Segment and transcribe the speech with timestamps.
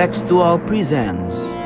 [0.00, 1.59] Textual presents.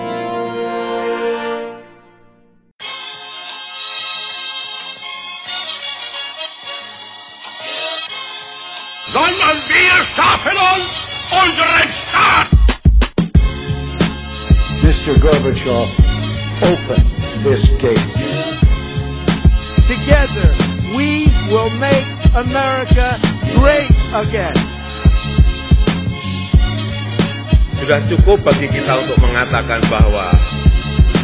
[27.95, 30.35] Sudah cukup bagi kita untuk mengatakan bahwa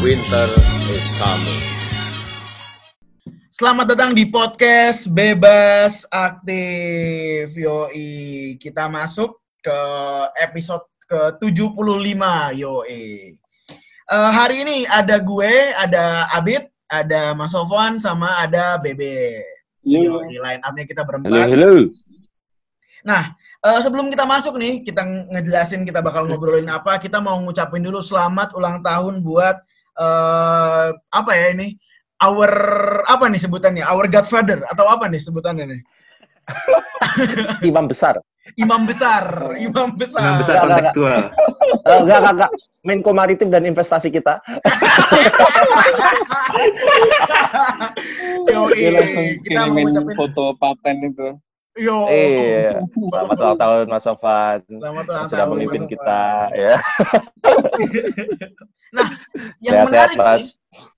[0.06, 0.54] winter
[0.86, 1.62] is coming.
[3.50, 7.58] Selamat datang di podcast Bebas Aktif.
[7.58, 9.80] Yoi, kita masuk ke
[10.38, 12.22] episode ke-75
[12.54, 13.34] yoi.
[14.06, 19.42] Eh, hari ini ada gue, ada Abid, ada Mas Sofwan, sama ada Bebe.
[19.82, 21.34] Yoi, line up-nya kita berempat.
[23.02, 23.34] Nah,
[23.66, 28.00] eh, sebelum kita masuk nih, kita ngejelasin kita bakal ngobrolin apa, kita mau ngucapin dulu
[28.00, 29.56] selamat ulang tahun buat
[30.00, 31.76] eh apa ya ini?
[32.20, 32.52] Our
[33.08, 33.84] apa nih sebutannya?
[33.84, 35.80] Our Godfather atau apa nih sebutannya nih?
[37.70, 38.20] imam besar.
[38.58, 40.20] Imam besar, imam besar.
[40.20, 41.30] Imam besar kontekstual.
[41.86, 42.50] Enggak, enggak, enggak.
[42.80, 44.40] Menko Maritim dan investasi kita.
[48.48, 49.84] Langsung kita mau
[50.16, 51.28] foto paten itu.
[51.80, 51.98] Yo.
[52.12, 52.84] Iya.
[52.84, 54.60] Selamat ulang tahun Mas Sofan.
[54.68, 56.22] Selamat ulang Yang sudah tahun, memimpin Mas kita
[56.52, 56.74] ya.
[58.90, 59.06] Nah,
[59.62, 60.26] yang Sehat-sehat, menarik Mas.
[60.34, 60.50] nih,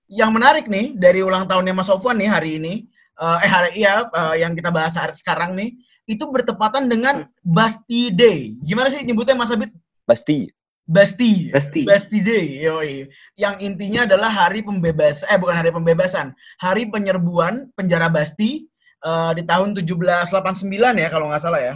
[0.08, 2.88] yang menarik nih dari ulang tahunnya Mas Sofwan nih hari ini,
[3.20, 5.76] eh eh, hari iya eh, yang kita bahas hari sekarang nih,
[6.08, 8.56] itu bertepatan dengan Basti Day.
[8.64, 9.76] Gimana sih nyebutnya Mas Abid?
[10.08, 10.48] Pasti.
[10.88, 11.52] Basti.
[11.52, 11.84] Pasti.
[11.84, 13.12] Basti Day, yoi.
[13.36, 18.71] Yang intinya adalah hari pembebas, eh bukan hari pembebasan, hari penyerbuan penjara Basti
[19.02, 21.74] eh, di tahun 1789 ya kalau nggak salah ya.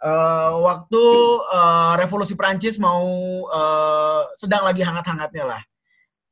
[0.00, 1.02] Eh, waktu
[1.52, 3.04] eh, revolusi Prancis mau
[3.46, 5.62] eh, sedang lagi hangat-hangatnya lah.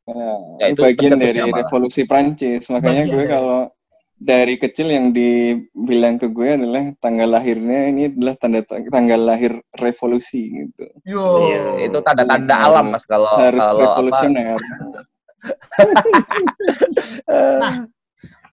[0.09, 1.61] Nah, Ya, itu bagian dari malah.
[1.63, 2.65] revolusi Prancis.
[2.69, 3.61] Makanya Bagian gue dari- kalau
[4.19, 10.43] dari kecil yang dibilang ke gue adalah tanggal lahirnya ini adalah tanda tanggal lahir revolusi
[10.59, 10.89] gitu.
[11.07, 11.23] Yo.
[11.47, 13.79] Iya, itu tanda-tanda alam Mas kalau Harus kalau apa?
[13.79, 14.59] revolusioner.
[17.29, 17.75] Nah,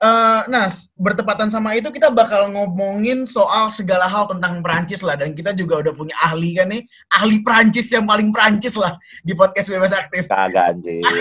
[0.01, 0.67] eh, nah,
[0.99, 5.79] bertepatan sama itu kita bakal ngomongin soal segala hal tentang Perancis lah dan kita juga
[5.85, 6.83] udah punya ahli kan nih,
[7.15, 10.27] ahli Perancis yang paling Perancis lah di podcast Bebas Aktif.
[10.27, 11.01] Kagak anjir.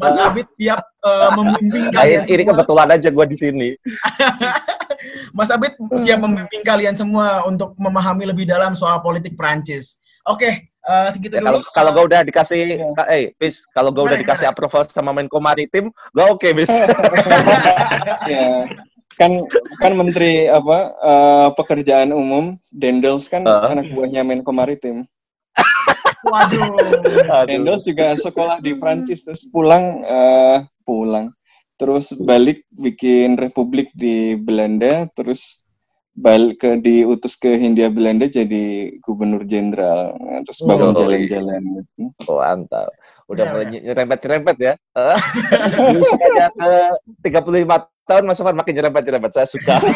[0.00, 2.50] Mas Abid siap eh, membimbing Nah, kalian ini semua.
[2.54, 3.68] kebetulan aja gue di sini.
[5.36, 9.98] Mas Abid siap membimbing kalian semua untuk memahami lebih dalam soal politik Perancis.
[10.22, 11.46] Oke, eh, segitu Ya, dulu.
[11.46, 12.60] kalau kalau gue udah dikasih,
[13.06, 16.68] eh, bis, kalau gue udah Gimana, dikasih approval sama Menko Maritim, gue oke, bis.
[18.32, 18.66] ya.
[19.12, 19.44] Kan
[19.78, 23.68] kan menteri apa eh, pekerjaan umum Dendels kan Ah.
[23.70, 25.04] anak buahnya Menko Maritim.
[26.24, 26.80] Waduh.
[27.44, 31.30] Dendels juga sekolah di Prancis terus pulang eh, pulang
[31.76, 35.61] terus balik bikin republik di Belanda terus
[36.12, 42.02] balik ke diutus ke Hindia Belanda jadi gubernur jenderal Nah, terus bangun Oh, jalan-jalan gitu.
[42.28, 42.92] Oh, mantap.
[43.26, 43.80] Udah Udah, mulai udah.
[43.80, 44.74] nyerempet-nyerempet ya.
[44.76, 45.18] Eh,
[45.88, 46.72] di usianya ke
[47.32, 47.64] 35
[48.04, 49.30] tahun Mas Sofan makin nyerempet-nyerempet.
[49.32, 49.76] Saya suka.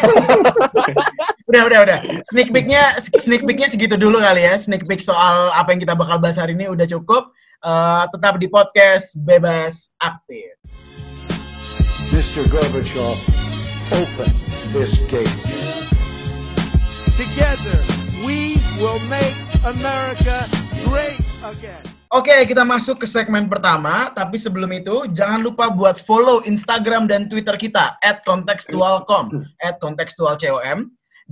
[1.47, 1.99] Udah, udah, udah.
[2.27, 4.59] Sneak peek-nya, sneak peek-nya segitu dulu kali ya.
[4.59, 7.31] Sneak peek soal apa yang kita bakal bahas hari ini udah cukup.
[7.63, 10.59] Eh, tetap di podcast Bebas Aktif.
[12.11, 12.51] Mr.
[12.51, 13.15] Gorbachev,
[13.95, 14.29] open
[14.75, 15.39] this gate.
[17.17, 17.81] Together,
[18.21, 19.33] we will make
[19.65, 20.45] America
[20.85, 21.81] great again.
[22.13, 24.13] Oke, kita masuk ke segmen pertama.
[24.13, 29.49] Tapi sebelum itu, jangan lupa buat follow Instagram dan Twitter kita at contextualcom.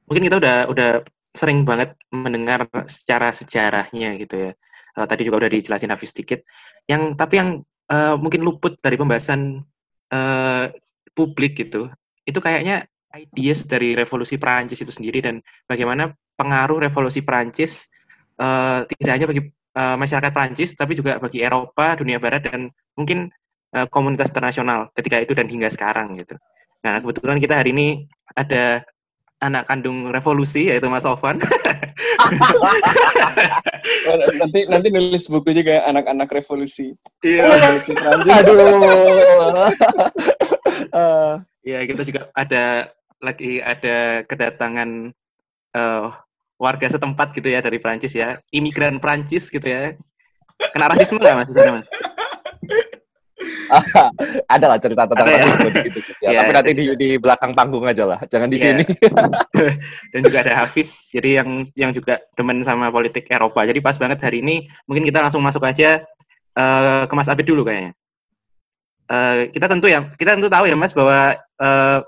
[0.07, 0.89] mungkin kita udah udah
[1.33, 4.51] sering banget mendengar secara sejarahnya gitu ya.
[4.97, 6.41] Eh, tadi juga udah dijelasin Hafiz sedikit.
[6.89, 7.49] Yang tapi yang
[7.91, 9.61] eh, mungkin luput dari pembahasan
[10.13, 10.65] eh,
[11.17, 11.89] publik gitu,
[12.29, 12.85] itu kayaknya
[13.17, 17.89] ideas dari revolusi Perancis itu sendiri dan bagaimana pengaruh revolusi Perancis
[18.37, 19.41] eh, tidak hanya bagi
[19.77, 23.29] eh, masyarakat Prancis, tapi juga bagi Eropa, dunia Barat, dan mungkin
[23.77, 26.33] eh, komunitas internasional ketika itu dan hingga sekarang gitu.
[26.81, 28.81] Nah, kebetulan kita hari ini ada
[29.37, 31.37] anak kandung revolusi yaitu Mas Sofan.
[34.41, 36.97] nanti nanti nulis buku juga anak-anak revolusi.
[37.21, 37.45] Iya.
[37.45, 37.97] Prancis.
[38.01, 38.57] Aduh.
[40.87, 41.35] Eh,
[41.67, 42.87] Ya, kita juga ada
[43.19, 45.11] lagi ada kedatangan
[45.75, 46.07] eh,
[46.57, 49.93] warga setempat gitu ya dari Prancis ya, imigran Prancis gitu ya.
[50.73, 51.87] Kena rasisme nggak mas sana mas?
[54.49, 55.43] ada lah cerita tentang Ada ya?
[55.45, 56.29] rasisme dikit -dikit ya.
[56.33, 58.65] Iya, Tapi nanti di, di belakang panggung aja lah, jangan di Iya.
[58.73, 58.83] sini.
[60.11, 63.61] Dan juga ada Hafiz, jadi yang yang juga demen sama politik Eropa.
[63.63, 66.01] Jadi pas banget hari ini, mungkin kita langsung masuk aja
[66.57, 67.93] eh, ke Mas Abid dulu kayaknya.
[69.07, 71.99] Eh, kita tentu ya, kita tentu tahu ya Mas bahwa eh,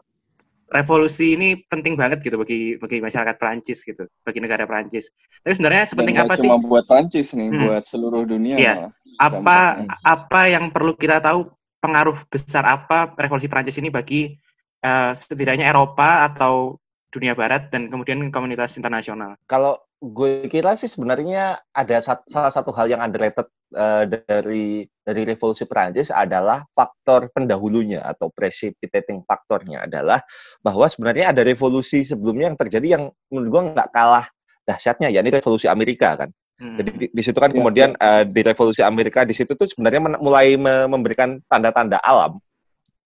[0.70, 5.10] revolusi ini penting banget gitu bagi bagi masyarakat Prancis gitu, bagi negara Prancis.
[5.42, 6.50] Tapi sebenarnya sepenting Dan apa nggak sih?
[6.50, 7.62] cuma buat Prancis nih, Hmm.
[7.66, 8.74] buat seluruh dunia Iya.
[8.78, 8.92] malah.
[9.20, 9.58] apa
[10.00, 11.52] apa yang perlu kita tahu
[11.84, 14.32] pengaruh besar apa revolusi Prancis ini bagi
[14.80, 16.80] eh, setidaknya Eropa atau
[17.12, 19.36] dunia Barat dan kemudian komunitas internasional.
[19.44, 25.22] Kalau gue kira sih sebenarnya ada sat- salah satu hal yang underrated eh, dari dari
[25.28, 30.24] revolusi Perancis adalah faktor pendahulunya atau precipitating faktornya adalah
[30.64, 34.26] bahwa sebenarnya ada revolusi sebelumnya yang terjadi yang menurut gue nggak kalah
[34.64, 36.30] dahsyatnya ya ini revolusi Amerika kan.
[36.60, 36.76] Hmm.
[36.80, 40.00] Jadi di, di situ kan Ya, kemudian eh, di revolusi Amerika di situ tuh sebenarnya
[40.00, 42.40] men- mulai me- memberikan tanda-tanda alam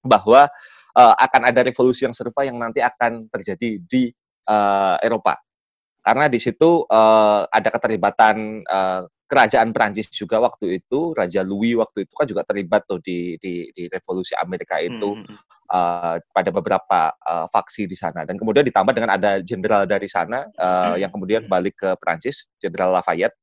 [0.05, 0.45] bahwa
[0.93, 4.13] eh, akan ada revolusi yang serupa yang nanti akan terjadi di
[4.45, 5.41] eh, Eropa.
[6.03, 9.01] Karena di situ eh, ada keterlibatan eh,
[9.33, 13.73] kerajaan Prancis juga waktu itu, Raja Louis waktu itu kan juga terlibat tuh di di,
[13.73, 15.73] di revolusi Amerika itu Hmm, hmm, hmm.
[15.73, 18.29] uh, pada beberapa uh, faksi di sana.
[18.29, 22.93] Dan kemudian ditambah dengan ada jenderal dari sana uh, yang kemudian balik ke Prancis Jenderal
[22.93, 23.33] Lafayette.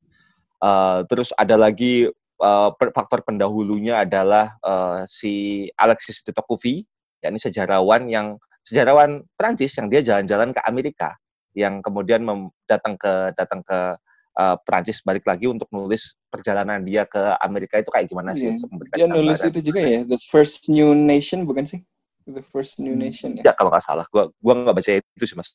[0.62, 2.06] Uh, terus ada lagi
[2.38, 6.84] uh, faktor pendahulunya adalah uh, si Alexis de Tocqueville
[7.20, 11.16] yakni sejarawan yang sejarawan Prancis yang dia jalan-jalan ke Amerika
[11.52, 12.22] yang kemudian
[12.64, 13.78] datang ke datang ke
[14.38, 18.54] uh, Prancis balik lagi untuk nulis perjalanan dia ke Amerika itu kayak gimana sih Iya.
[18.58, 19.50] untuk memberikan Dia nulis gambaran.
[19.50, 21.80] itu juga ya, The First New Nation bukan sih?
[22.30, 23.50] The First New Nation ya.
[23.50, 25.50] Ya kalau nggak salah, gua gua nggak baca itu sih mas.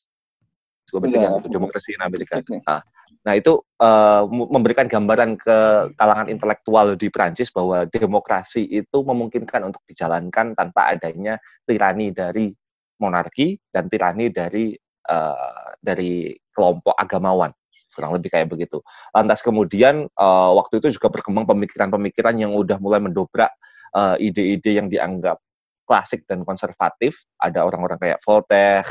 [0.92, 2.38] Gua baca yang aku- demokrasi in Amerika.
[2.38, 2.60] Oke.
[2.62, 2.84] Nah,
[3.24, 5.58] nah itu eh, mu- memberikan gambaran ke
[5.96, 12.52] kalangan intelektual di Prancis bahwa demokrasi itu memungkinkan untuk dijalankan tanpa adanya tirani dari
[13.00, 14.76] monarki dan tirani dari
[15.06, 17.52] eh, dari kelompok agamawan
[17.96, 18.84] kurang lebih kayak begitu.
[19.16, 23.50] Lantas kemudian eh, waktu itu juga berkembang pemikiran-pemikiran yang udah mulai mendobrak
[23.96, 25.40] eh, ide-ide yang dianggap
[25.88, 27.24] klasik dan konservatif.
[27.40, 28.90] Ada orang-orang kayak Voltaire,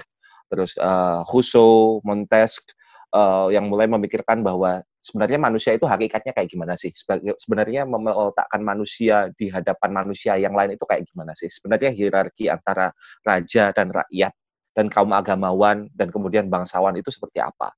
[0.50, 2.74] terus eh, Rousseau, Montesquieu
[3.14, 6.90] eh, yang mulai memikirkan bahwa sebenarnya manusia itu hakikatnya kayak gimana sih?
[7.38, 11.46] Sebenarnya meletakkan manusia di hadapan manusia yang lain itu kayak gimana sih?
[11.46, 12.90] Sebenarnya hierarki antara
[13.22, 14.34] raja dan rakyat
[14.76, 17.72] dan kaum agamawan dan kemudian bangsawan itu seperti apa?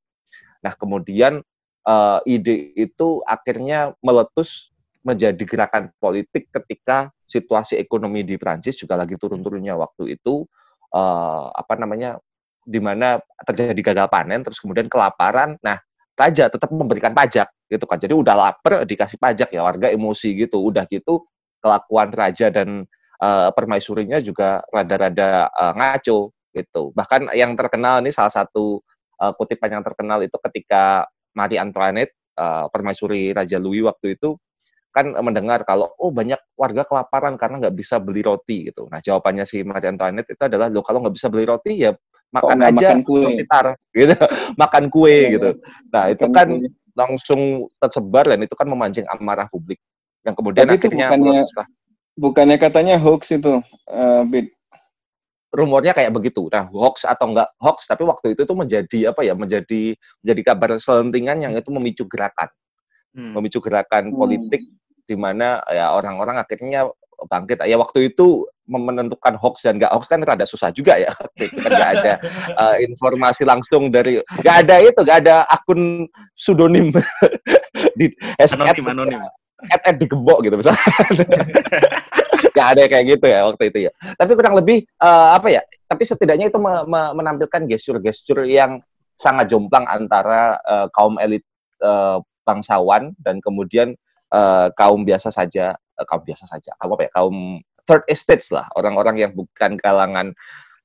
[0.65, 1.39] Nah, kemudian
[1.85, 4.73] eh, ide itu akhirnya meletus
[5.05, 10.43] menjadi gerakan politik ketika situasi ekonomi di Prancis juga lagi turun-turunnya waktu itu
[10.91, 12.19] eh, apa namanya
[12.67, 15.55] di mana terjadi gagal panen terus kemudian kelaparan.
[15.63, 15.79] Nah
[16.17, 18.01] raja tetap memberikan pajak gitu kan.
[18.01, 20.59] Jadi udah lapar dikasih pajak ya warga emosi gitu.
[20.59, 21.23] Udah gitu
[21.63, 22.83] kelakuan raja dan
[23.23, 28.79] eh, permaisurinya juga rada-rada eh, ngaco gitu bahkan yang terkenal ini salah satu
[29.17, 34.35] eh, kutipan yang terkenal itu ketika Marie Antoinette eh, permaisuri Raja Louis waktu itu
[34.89, 38.89] kan mendengar kalau oh banyak warga kelaparan karena nggak bisa beli roti gitu.
[38.89, 41.93] Nah jawabannya si Marie Antoinette itu adalah lo kalau nggak bisa beli roti ya
[42.33, 44.15] makan aja makan kue?" roti tar gitu,
[44.61, 45.49] makan kue Iya, gitu.
[45.93, 46.69] Nah itu Makan kan kue.
[46.97, 47.41] langsung
[47.77, 49.77] tersebar dan itu kan memancing amarah publik.
[50.25, 51.67] Yang kemudian Tapi itu akhirnya bukannya- meletuslah.
[52.17, 54.49] Bukannya katanya hoax itu, eh, Bid.
[55.53, 56.47] Rumornya kayak begitu.
[56.51, 59.33] Nah, hoax atau enggak hoax, tapi waktu itu tuh menjadi apa ya?
[59.33, 62.49] Menjadi menjadi kabar selentingan yang itu memicu gerakan,
[63.15, 63.33] Hmm.
[63.39, 64.17] memicu gerakan Hmm.
[64.19, 64.61] politik
[65.07, 66.91] di mana ya orang-orang akhirnya
[67.31, 67.63] bangkit.
[67.65, 71.07] Ya waktu itu menentukan hoax dan enggak hoax kan rada susah juga ya.
[71.23, 72.13] Waktu itu kan enggak ada
[72.51, 76.91] eh, informasi langsung dari enggak ada itu, enggak ada akun pseudonym
[77.99, 79.21] di Anonim, anonim.
[79.71, 80.83] at, at digembok gitu misalnya.
[82.53, 83.91] Gak ada kayak gitu ya waktu itu ya.
[84.17, 85.61] Tapi kurang lebih eh, apa ya?
[85.87, 88.81] Tapi setidaknya itu me- me- menampilkan gestur-gestur yang
[89.17, 91.43] sangat jomplang antara eh, kaum elit
[91.81, 93.97] eh, bangsawan dan kemudian
[94.33, 97.11] eh, kaum biasa saja, eh, kaum biasa saja, apa ya?
[97.13, 100.35] Kaum third estates lah, orang-orang yang bukan kalangan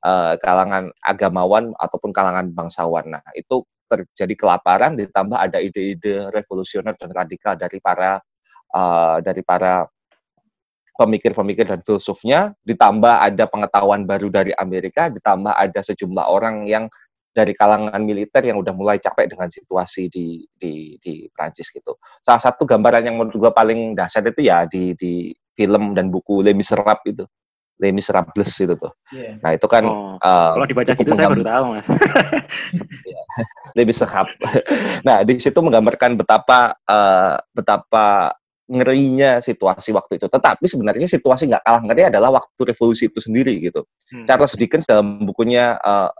[0.03, 3.19] eh, kalangan agamawan ataupun kalangan bangsawan.
[3.19, 8.17] Nah, itu terjadi kelaparan ditambah ada ide-ide revolusioner dan radikal dari para
[8.73, 9.85] eh, dari para
[10.97, 16.87] pemikir-pemikir dan filsufnya, ditambah ada pengetahuan baru dari Amerika, ditambah ada sejumlah orang yang
[17.33, 21.97] dari kalangan militer yang udah mulai capek dengan situasi di di di Prancis gitu.
[22.21, 26.45] Salah satu gambaran yang menurut gua paling dahsyat itu ya di di film dan buku
[26.45, 27.25] Les Miserables itu.
[27.81, 28.93] Les Miserables itu tuh.
[29.17, 29.41] Iya.
[29.41, 31.89] Nah itu kan Oh, eh, Kalau dibaca gitu saya baru tahu mas.
[33.77, 34.37] Les Miserables.
[35.09, 38.37] nah di situ menggambarkan betapa eh, betapa
[38.71, 40.27] ngerinya situasi waktu itu.
[40.31, 43.83] Tetapi sebenarnya situasi nggak kalah ngeri adalah waktu revolusi itu sendiri gitu.
[44.15, 44.27] Hmm.
[44.29, 46.11] Charles Dickens dalam bukunya uh,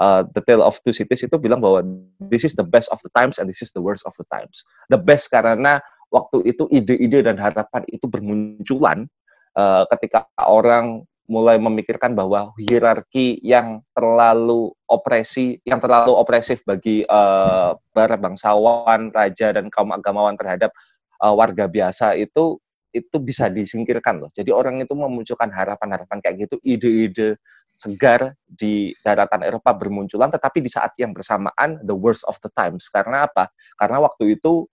[0.00, 1.84] uh, The Tale of Two Cities itu bilang bahwa
[2.32, 4.64] this is the best of the times and this is the worst of the times.
[4.88, 5.82] The best karena
[6.12, 9.08] waktu itu ide-ide dan harapan itu bermunculan
[9.56, 17.72] uh, ketika orang mulai memikirkan bahwa hierarki yang terlalu opresi, yang terlalu opresif bagi uh,
[17.94, 20.74] para bangsawan, raja dan kaum agamawan terhadap
[21.22, 22.58] uh, warga biasa itu
[22.92, 24.30] itu bisa disingkirkan loh.
[24.36, 27.40] Jadi orang itu memunculkan harapan-harapan kayak gitu, ide-ide
[27.72, 32.92] segar di daratan Eropa bermunculan, tetapi di saat yang bersamaan the worst of the times.
[32.92, 33.48] Karena apa?
[33.80, 34.68] Karena waktu itu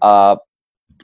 [0.00, 0.38] uh,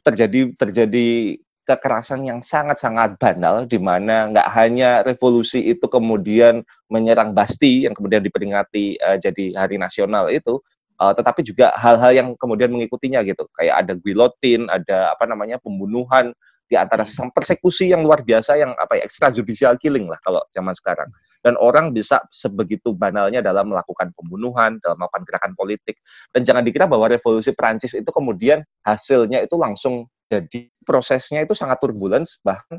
[0.07, 7.87] terjadi terjadi kekerasan yang sangat-sangat banal, di mana nggak hanya revolusi itu kemudian menyerang Basti
[7.87, 10.62] yang kemudian diperingati uh, jadi hari nasional itu,
[11.00, 16.37] uh, tetapi juga hal-hal yang kemudian mengikutinya gitu, kayak ada guillotine, ada apa namanya pembunuhan
[16.71, 20.71] di antara sesama persekusi yang luar biasa yang apa ya extrajudicial killing lah kalau zaman
[20.71, 21.11] sekarang.
[21.40, 25.97] Dan orang bisa sebegitu banalnya dalam melakukan pembunuhan dalam melakukan gerakan politik.
[26.30, 31.83] Dan jangan dikira bahwa revolusi Prancis itu kemudian hasilnya itu langsung jadi prosesnya itu sangat
[31.83, 32.78] turbulence bahkan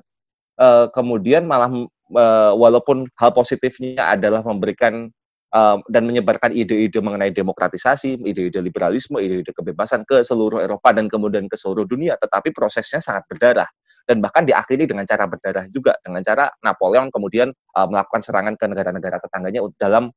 [0.55, 5.11] eh, kemudian malah eh, walaupun hal positifnya adalah memberikan
[5.51, 11.47] eh, dan menyebarkan ide-ide mengenai demokratisasi, ide-ide liberalisme, ide-ide kebebasan ke seluruh Eropa dan kemudian
[11.51, 13.67] ke seluruh dunia, tetapi prosesnya sangat berdarah
[14.09, 18.65] dan bahkan diakhiri dengan cara berdarah juga dengan cara Napoleon kemudian uh, melakukan serangan ke
[18.65, 20.09] negara-negara tetangganya dalam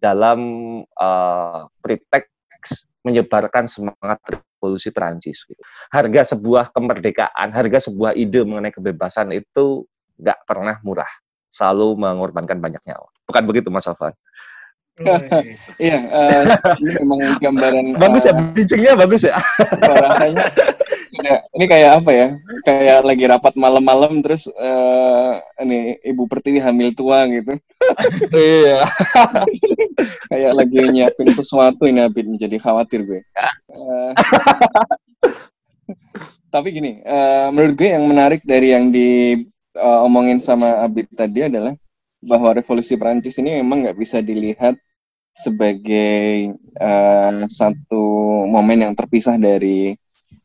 [0.00, 0.40] dalam
[0.96, 5.44] uh, pretext menyebarkan semangat revolusi Perancis.
[5.48, 5.60] Gitu.
[5.88, 9.88] Harga sebuah kemerdekaan, harga sebuah ide mengenai kebebasan itu
[10.20, 11.08] nggak pernah murah,
[11.48, 13.08] selalu mengorbankan banyak nyawa.
[13.24, 14.12] Bukan begitu, Mas Alvan?
[15.80, 16.42] Iya, eh,
[16.84, 19.36] ini memang gambaran Bagus ya, eh, bridgingnya bagus ya.
[19.80, 20.52] rasanya
[21.20, 22.28] ya, ini kayak apa ya?
[22.64, 25.32] Kayak lagi rapat malam-malam terus eh
[25.64, 27.56] ini Ibu Pertiwi hamil tua gitu.
[28.36, 28.84] Iya.
[30.28, 33.20] Kayak lagi nyiapin sesuatu ini Abid jadi khawatir gue.
[36.50, 41.72] Tapi gini, eh, menurut gue yang menarik dari yang diomongin sama Abid tadi adalah
[42.20, 44.76] bahwa revolusi Perancis ini memang nggak bisa dilihat
[45.32, 48.04] sebagai eh, satu
[48.44, 49.96] momen yang terpisah dari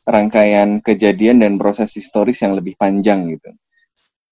[0.07, 3.49] rangkaian kejadian dan proses historis yang lebih panjang gitu.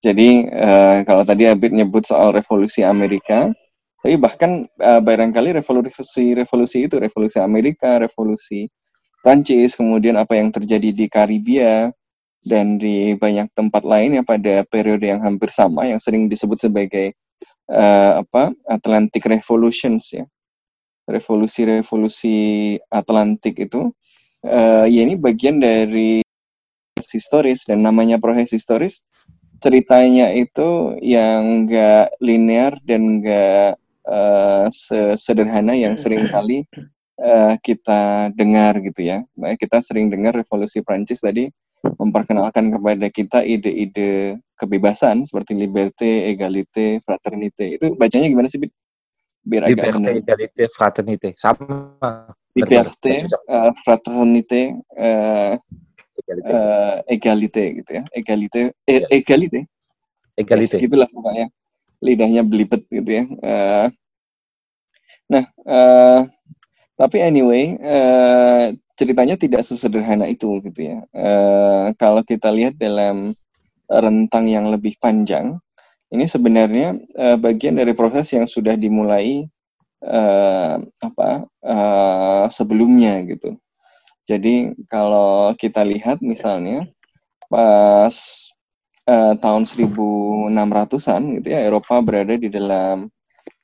[0.04, 3.52] Jadi eh, kalau tadi Abid nyebut soal revolusi Amerika,
[4.00, 8.68] tapi bahkan eh, barangkali revolusi revolusi itu revolusi Amerika, revolusi
[9.24, 11.88] Prancis, kemudian apa yang terjadi di Karibia
[12.44, 17.16] dan di banyak tempat lain yang pada periode yang hampir sama yang sering disebut sebagai
[17.74, 20.26] eh, apa Atlantic Revolutions ya
[21.10, 22.36] revolusi-revolusi
[22.88, 23.92] Atlantik itu
[24.46, 26.24] eh, ya ini bagian dari
[27.02, 29.04] historis dan namanya proses historis
[29.60, 34.66] ceritanya itu yang enggak linear dan enggak eh,
[35.16, 36.68] sederhana yang sering kali
[37.20, 39.24] eh, kita dengar gitu ya.
[39.40, 41.48] Nah, kita sering dengar revolusi Prancis tadi
[41.84, 47.76] memperkenalkan kepada kita ide-ide kebebasan seperti liberté, égalité, fraternité.
[47.76, 48.72] Itu bacanya gimana sih, Bit?
[49.44, 50.14] Biar agak Liberté, benar.
[50.24, 51.30] égalité, fraternité.
[51.36, 51.68] Sama.
[52.56, 54.62] Liberté, eh, fraternité,
[54.96, 55.54] eh,
[56.24, 56.48] Égalité.
[56.48, 58.04] eh, égalité gitu ya.
[58.16, 59.08] Égalité, eh, Iya.
[59.12, 59.60] égalité.
[60.40, 60.76] Égalité.
[60.80, 61.46] Yes, gitulah pokoknya.
[62.00, 63.24] Lidahnya belibet gitu ya.
[63.28, 63.88] Eh,
[65.28, 66.20] nah, eh,
[66.96, 71.00] tapi anyway, eh, ceritanya tidak sesederhana itu gitu ya.
[71.14, 73.34] Eh, kalau kita lihat dalam
[73.90, 75.58] rentang yang lebih panjang,
[76.14, 79.46] ini sebenarnya eh, bagian dari proses yang sudah dimulai
[80.04, 81.30] eh, apa
[81.66, 83.58] eh, sebelumnya gitu.
[84.24, 86.88] Jadi kalau kita lihat misalnya
[87.52, 88.16] pas
[89.10, 93.10] eh, tahun 1600-an gitu ya Eropa berada di dalam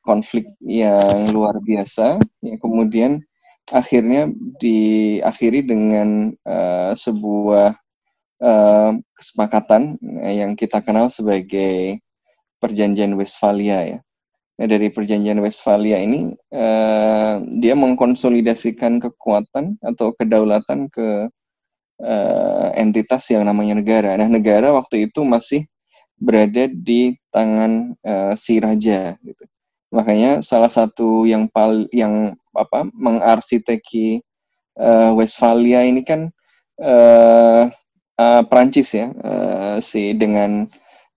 [0.03, 3.11] konflik yang luar biasa yang kemudian
[3.69, 7.77] akhirnya diakhiri dengan eh, sebuah
[8.41, 12.01] eh, kesepakatan eh, yang kita kenal sebagai
[12.59, 13.99] perjanjian Westphalia ya.
[14.59, 17.33] Nah, dari perjanjian Westphalia ini eh,
[17.63, 21.31] dia mengkonsolidasikan kekuatan atau kedaulatan ke
[22.03, 24.19] eh, entitas yang namanya negara.
[24.19, 25.63] Nah, negara waktu itu masih
[26.19, 29.45] berada di tangan eh, si raja gitu.
[29.89, 34.21] Makanya salah satu yang pal yang apa mengarsiteki
[34.77, 36.29] eh, Westphalia ini kan
[36.79, 37.63] eh
[38.19, 40.67] eh, Prancis ya, eh, si dengan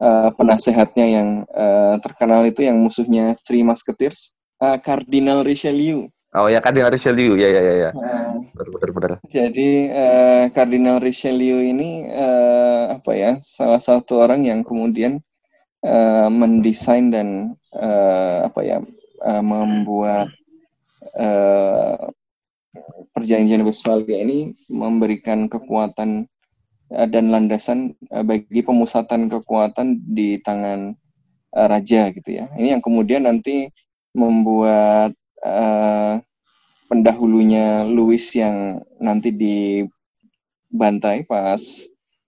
[0.02, 6.11] uh, penasehatnya yang uh, terkenal itu yang musuhnya Three Musketeers, uh, Cardinal Richelieu.
[6.33, 7.91] Oh ya Cardinal Richelieu, ya ya ya ya.
[8.57, 9.11] benar benar.
[9.31, 15.23] Jadi uh, Cardinal Richelieu ini uh, apa ya salah satu orang yang kemudian
[15.87, 18.79] uh, mendesain dan uh, apa ya
[19.23, 20.31] uh, membuat
[21.19, 22.11] uh,
[23.12, 26.27] perjanjian Westphalia ini memberikan kekuatan
[26.95, 30.97] uh, dan landasan uh, bagi pemusatan kekuatan di tangan
[31.55, 32.49] uh, raja gitu ya.
[32.57, 33.69] Ini yang kemudian nanti
[34.17, 35.12] membuat
[35.45, 36.21] uh,
[36.89, 41.61] pendahulunya Louis yang nanti dibantai pas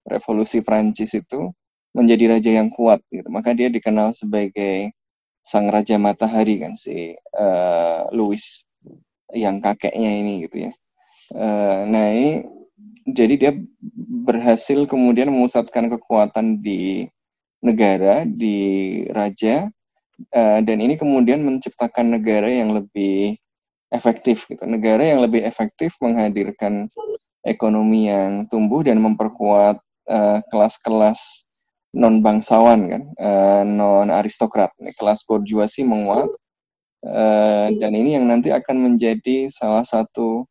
[0.09, 1.53] revolusi Prancis itu
[1.95, 3.31] menjadi raja yang kuat gitu.
[3.31, 4.91] Maka dia dikenal sebagai
[5.45, 8.43] sang raja matahari kan si uh, Louis
[9.33, 10.73] yang kakeknya ini gitu ya.
[11.33, 12.45] Uh, nah ini
[13.07, 13.53] jadi dia
[14.27, 17.07] berhasil kemudian memusatkan kekuatan di
[17.61, 19.71] negara di raja
[20.33, 23.39] uh, dan ini kemudian menciptakan negara yang lebih
[23.95, 24.65] efektif gitu.
[24.67, 26.91] Negara yang lebih efektif menghadirkan
[27.47, 29.79] ekonomi yang tumbuh dan memperkuat
[30.53, 31.49] kelas-kelas
[31.95, 36.27] non bangsawan kan, uh, non aristokrat, kelas borjuasi menguat
[37.07, 40.43] uh, dan ini yang nanti akan menjadi salah satu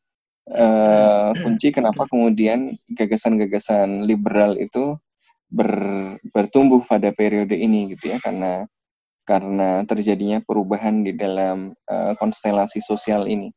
[0.50, 4.96] uh, kunci kenapa kemudian gagasan-gagasan liberal itu
[5.52, 5.72] ber,
[6.34, 8.18] bertumbuh pada periode ini gitu ya.
[8.24, 8.66] Karena
[9.24, 13.48] karena terjadinya perubahan di dalam uh, konstelasi sosial ini.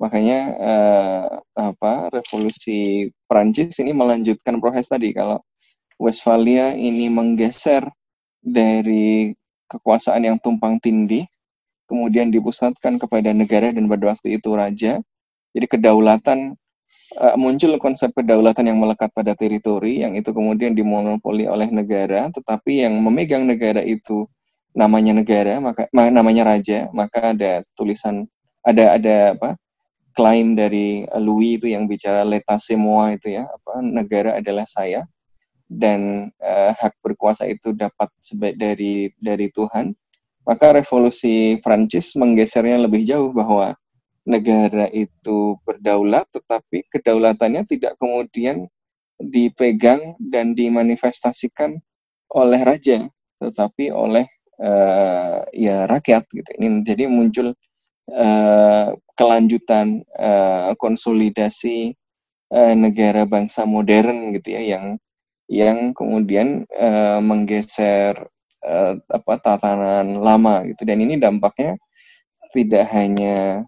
[0.00, 5.12] Makanya uh, apa revolusi Prancis ini melanjutkan proses tadi.
[5.12, 5.44] Kalau
[6.04, 7.88] Westphalia ini menggeser
[8.44, 9.32] dari
[9.72, 11.24] kekuasaan yang tumpang tindih,
[11.88, 15.00] kemudian dipusatkan kepada negara dan pada waktu itu raja.
[15.56, 16.52] Jadi kedaulatan
[17.16, 22.84] uh, muncul konsep kedaulatan yang melekat pada teritori, yang itu kemudian dimonopoli oleh negara, tetapi
[22.84, 24.28] yang memegang negara itu
[24.76, 28.28] namanya negara, maka namanya raja, maka ada tulisan
[28.60, 29.56] ada ada apa
[30.12, 32.26] klaim dari Louis itu yang bicara
[32.58, 35.06] c'est moi itu ya, apa negara adalah saya
[35.68, 38.12] dan uh, hak berkuasa itu dapat
[38.56, 39.96] dari dari Tuhan,
[40.44, 43.72] maka revolusi Prancis menggesernya lebih jauh bahwa
[44.24, 48.64] negara itu berdaulat tetapi kedaulatannya tidak kemudian
[49.20, 51.76] dipegang dan dimanifestasikan
[52.32, 53.04] oleh raja
[53.38, 54.24] tetapi oleh
[54.58, 56.50] uh, ya rakyat gitu.
[56.56, 57.52] Ini jadi muncul
[58.10, 61.92] uh, kelanjutan uh, konsolidasi
[62.50, 64.96] uh, negara bangsa modern gitu ya yang
[65.50, 68.16] yang kemudian uh, menggeser
[68.64, 70.88] uh, apa tatanan lama gitu.
[70.88, 71.76] Dan ini dampaknya
[72.54, 73.66] tidak hanya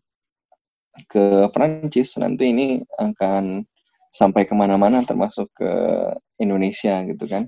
[1.11, 3.61] ke Prancis nanti ini akan
[4.09, 5.71] sampai ke mana-mana termasuk ke
[6.41, 7.45] Indonesia gitu kan.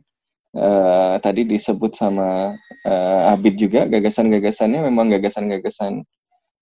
[0.53, 2.57] Uh, tadi disebut sama
[2.89, 6.05] uh, Abid juga gagasan-gagasannya memang gagasan-gagasan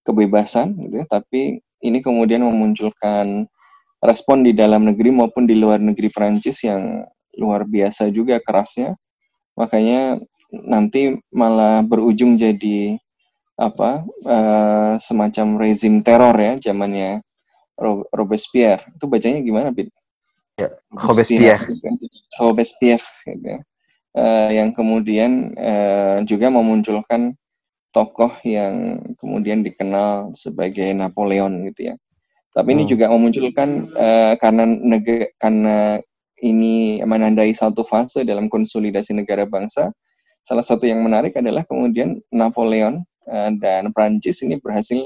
[0.03, 3.47] kebebasan gitu ya, tapi ini kemudian memunculkan
[4.03, 8.97] respon di dalam negeri maupun di luar negeri Prancis yang luar biasa juga kerasnya.
[9.57, 10.21] Makanya
[10.53, 12.97] nanti malah berujung jadi
[13.57, 17.25] apa uh, semacam rezim teror ya zamannya
[18.13, 18.81] Robespierre.
[18.97, 19.93] Itu bacanya gimana, Bid?
[20.57, 21.61] Ya, Robespierre.
[22.41, 23.61] Robespierre gitu.
[24.17, 27.37] Uh, yang kemudian uh, juga memunculkan
[27.93, 31.95] tokoh yang kemudian dikenal sebagai Napoleon gitu ya.
[32.57, 32.77] Tapi hmm.
[32.81, 36.01] ini juga memunculkan uh, karena negara karena
[36.45, 39.93] ini menandai satu fase dalam konsolidasi negara bangsa.
[40.47, 45.01] Salah satu yang menarik adalah kemudian Napoleon uh, dan Prancis ini berhasil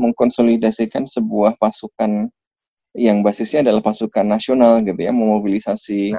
[0.00, 2.32] mengkonsolidasikan sebuah pasukan
[2.92, 6.12] yang basisnya adalah pasukan nasional gitu ya, memobilisasi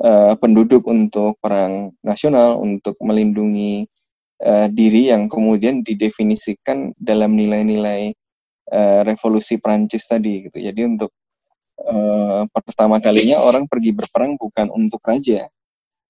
[0.00, 3.84] uh, penduduk untuk perang nasional untuk melindungi
[4.44, 8.16] uh, diri yang kemudian didefinisikan dalam nilai-nilai
[8.72, 10.56] uh, revolusi Prancis tadi gitu.
[10.56, 11.12] Jadi untuk
[11.80, 15.48] uh, pertama kalinya orang pergi berperang bukan untuk raja.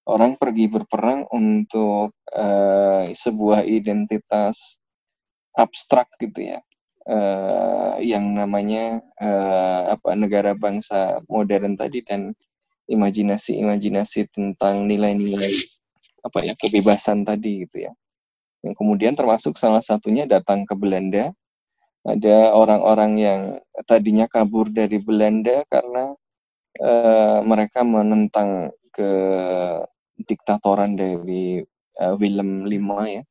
[0.07, 4.79] Orang pergi berperang untuk uh, sebuah identitas
[5.51, 6.59] abstrak gitu ya.
[7.07, 12.35] Uh, yang namanya uh, apa negara bangsa modern tadi dan
[12.87, 15.55] imajinasi-imajinasi tentang nilai-nilai
[16.23, 17.91] apa ya kebebasan tadi gitu ya.
[18.63, 21.31] Yang kemudian termasuk salah satunya datang ke Belanda
[22.07, 23.41] ada orang-orang yang
[23.83, 26.15] tadinya kabur dari Belanda karena
[26.79, 29.11] uh, mereka menentang ke
[30.23, 31.59] diktatoran dari
[31.99, 32.71] uh, Willem V
[33.11, 33.23] ya.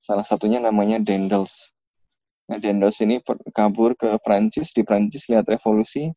[0.00, 1.76] Salah satunya namanya Dendels.
[2.48, 3.20] Nah, Dendels ini
[3.52, 6.08] kabur ke Prancis, di Prancis lihat revolusi,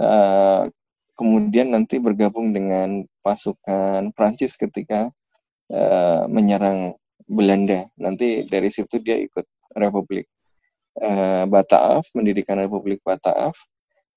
[0.00, 0.64] uh,
[1.12, 5.12] kemudian nanti bergabung dengan pasukan Prancis ketika
[5.68, 6.96] uh, menyerang
[7.28, 7.84] Belanda.
[8.00, 9.44] Nanti dari situ dia ikut
[9.76, 10.24] Republik
[11.02, 13.54] uh, Bataaf, mendirikan Republik Bataaf,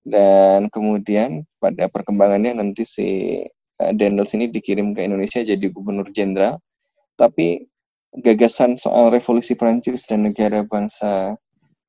[0.02, 3.10] dan kemudian pada perkembangannya nanti si
[3.82, 6.58] uh, Daniels ini dikirim ke Indonesia jadi gubernur jenderal.
[7.18, 7.70] Tapi
[8.18, 11.38] gagasan soal revolusi Prancis dan negara bangsa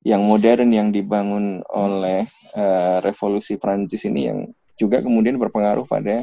[0.03, 2.27] yang modern yang dibangun oleh
[2.59, 4.39] uh, revolusi Prancis ini yang
[4.75, 6.21] juga kemudian berpengaruh pada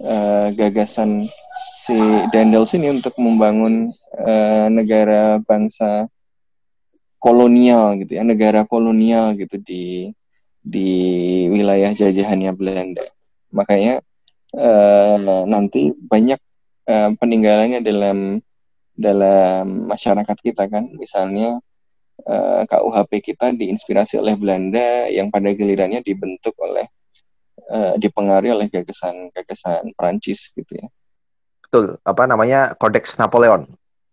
[0.00, 1.28] uh, gagasan
[1.76, 1.96] si
[2.32, 6.08] Daniels ini untuk membangun uh, negara bangsa
[7.22, 10.10] kolonial gitu ya, negara kolonial gitu di
[10.58, 10.90] di
[11.46, 13.06] wilayah jajahannya Belanda.
[13.54, 14.02] Makanya
[14.58, 16.38] uh, nanti banyak
[16.90, 18.42] uh, peninggalannya dalam
[18.92, 21.62] dalam masyarakat kita kan, misalnya
[22.26, 26.86] uh, KUHP kita diinspirasi oleh Belanda yang pada gilirannya dibentuk oleh
[27.70, 30.86] uh, dipengaruhi oleh gagasan-gagasan Prancis gitu ya.
[31.64, 33.64] Betul, apa namanya Kodeks Napoleon.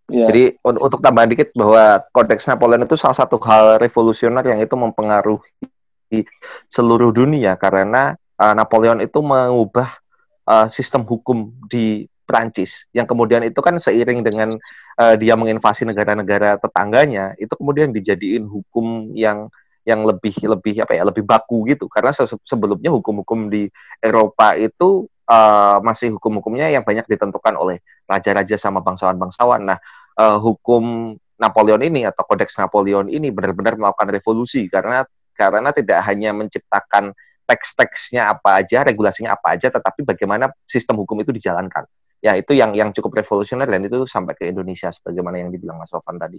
[0.09, 0.25] Ya.
[0.29, 4.73] Jadi un- untuk tambahan dikit bahwa Kodeks Napoleon itu salah satu hal revolusioner yang itu
[4.73, 6.25] mempengaruhi
[6.65, 10.01] seluruh dunia karena uh, Napoleon itu mengubah
[10.49, 14.57] uh, sistem hukum di Prancis yang kemudian itu kan seiring dengan
[14.97, 19.49] uh, dia menginvasi negara-negara tetangganya itu kemudian dijadiin hukum yang
[19.85, 23.65] yang lebih lebih apa ya lebih baku gitu karena se sebelumnya hukum-hukum di
[23.97, 29.61] Eropa itu uh, masih hukum-hukumnya yang banyak ditentukan oleh raja-raja sama bangsawan-bangsawan.
[29.61, 29.77] Nah,
[30.19, 35.07] uh, hukum Napoleon ini atau Kodeks Napoleon ini benar-benar melakukan revolusi karena
[35.39, 37.15] karena tidak hanya menciptakan
[37.47, 41.87] teks-teksnya apa aja, regulasinya apa aja, tetapi bagaimana sistem hukum itu dijalankan.
[42.19, 45.89] Ya, itu yang yang cukup revolusioner dan itu sampai ke Indonesia sebagaimana yang dibilang Mas
[45.89, 46.37] Sofan tadi.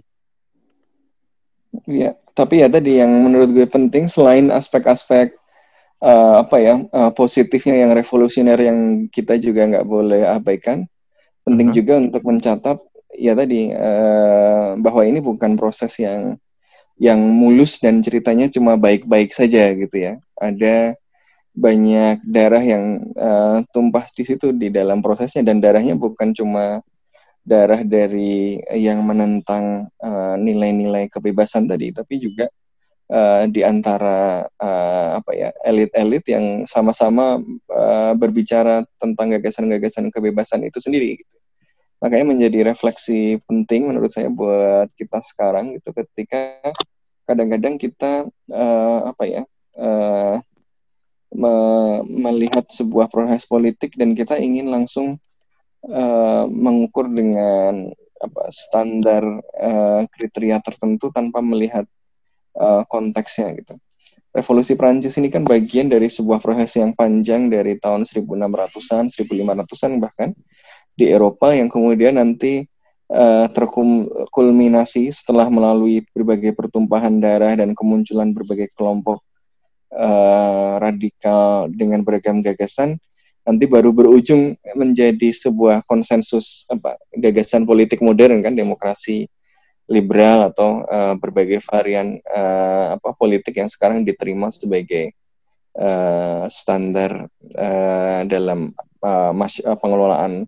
[1.89, 5.33] Iya, tapi ya tadi yang menurut gue penting selain aspek-aspek
[6.05, 10.85] uh, apa ya uh, positifnya yang revolusioner yang kita juga nggak boleh abaikan.
[11.41, 11.79] Penting uh -huh.
[11.81, 12.77] juga untuk mencatat
[13.15, 16.35] ya tadi uh, bahwa ini bukan proses yang
[17.01, 20.13] yang mulus dan ceritanya cuma baik-baik saja gitu ya.
[20.37, 20.93] Ada
[21.51, 26.79] banyak darah yang uh, tumpah di situ di dalam prosesnya dan darahnya bukan cuma
[27.41, 29.89] darah dari yang menentang
[30.37, 32.45] nilai-nilai uh, kebebasan tadi, tapi juga
[33.09, 37.41] uh, di antara uh, apa ya elit-elit yang sama-sama
[37.73, 41.35] uh, berbicara tentang gagasan-gagasan kebebasan itu sendiri gitu.
[42.01, 46.57] Makanya menjadi refleksi penting menurut saya buat kita sekarang gitu ketika
[47.29, 49.43] kadang-kadang kita uh, apa ya
[49.77, 50.41] uh,
[51.31, 51.53] me
[52.09, 55.21] melihat sebuah proses politik dan kita ingin langsung
[55.87, 57.87] uh, mengukur dengan
[58.21, 59.23] apa standar
[59.61, 61.85] uh, kriteria tertentu tanpa melihat
[62.57, 63.77] uh, konteksnya gitu.
[64.31, 70.31] Revolusi Prancis ini kan bagian dari sebuah proses yang panjang dari tahun 1600-an, 1500-an bahkan
[70.95, 72.67] di Eropa yang kemudian nanti
[73.11, 79.23] uh, terkulminasi setelah melalui berbagai pertumpahan darah dan kemunculan berbagai kelompok
[79.95, 82.99] uh, radikal dengan beragam gagasan
[83.41, 89.25] nanti baru berujung menjadi sebuah konsensus apa gagasan politik modern kan demokrasi
[89.89, 95.11] liberal atau uh, berbagai varian uh, apa politik yang sekarang diterima sebagai
[95.75, 97.27] uh, standar
[97.57, 98.69] uh, dalam
[99.01, 100.45] uh, mas pengelolaan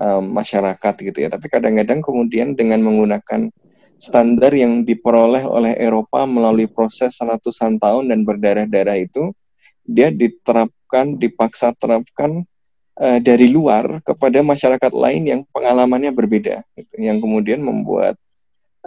[0.00, 1.28] uh, masyarakat gitu ya.
[1.28, 3.52] Tapi kadang-kadang kemudian dengan menggunakan
[4.00, 9.36] standar yang diperoleh oleh Eropa melalui proses ratusan tahun dan berdarah-darah itu,
[9.84, 12.48] dia diterapkan, dipaksa terapkan
[12.96, 18.16] uh, dari luar kepada masyarakat lain yang pengalamannya berbeda, gitu, yang kemudian membuat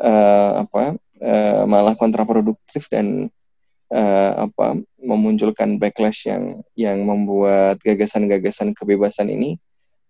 [0.02, 3.30] uh, apa uh, malah kontraproduktif dan
[3.93, 9.62] uh, apa memunculkan backlash yang yang membuat gagasan-gagasan kebebasan ini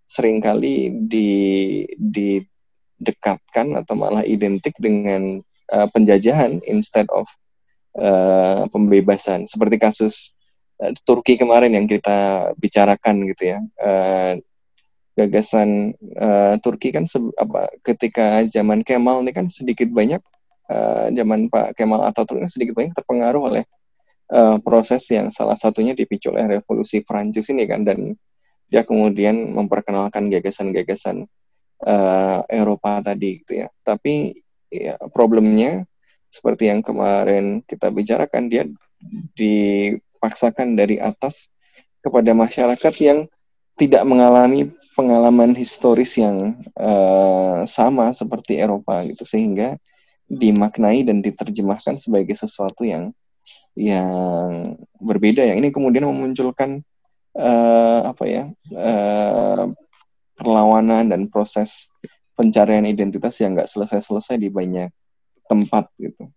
[0.05, 1.29] sering kali di
[1.95, 7.25] didekatkan atau malah identik dengan uh, penjajahan instead of
[7.97, 9.49] uh, pembebasan.
[9.49, 10.37] Seperti kasus
[10.81, 13.59] uh, Turki kemarin yang kita bicarakan gitu ya.
[13.79, 14.39] Uh,
[15.13, 17.05] gagasan uh, Turki kan
[17.37, 20.17] apa ketika zaman Kemal ini kan sedikit banyak
[20.73, 23.63] uh, zaman Pak Kemal Atatürk kan sedikit banyak terpengaruh oleh
[24.33, 27.85] uh, proses yang salah satunya dipicu oleh revolusi Prancis ini kan.
[27.85, 28.17] Dan
[28.71, 31.27] dia kemudian memperkenalkan gagasan-gagasan
[31.85, 33.67] uh, Eropa tadi gitu ya.
[33.85, 34.37] Tapi
[34.71, 35.85] ya, problemnya
[36.33, 38.65] seperti yang kemarin kita bicarakan dia
[39.37, 41.53] dipaksakan dari atas
[42.01, 43.29] kepada masyarakat yang
[43.77, 49.77] tidak mengalami pengalaman historis yang uh, sama seperti Eropa gitu sehingga
[50.29, 53.13] dimaknai dan diterjemahkan sebagai sesuatu yang
[53.73, 56.85] yang berbeda yang ini kemudian memunculkan
[57.37, 58.43] uh, apa ya
[58.77, 59.65] uh,
[60.37, 61.93] perlawanan dan proses
[62.33, 64.89] pencarian identitas yang nggak selesai-selesai di banyak
[65.45, 66.29] tempat gitu.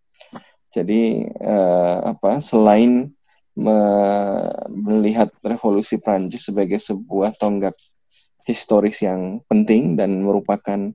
[0.73, 3.09] Jadi uh, apa selain
[3.57, 7.73] me- melihat revolusi Prancis sebagai sebuah tonggak
[8.45, 10.93] historis yang penting dan merupakan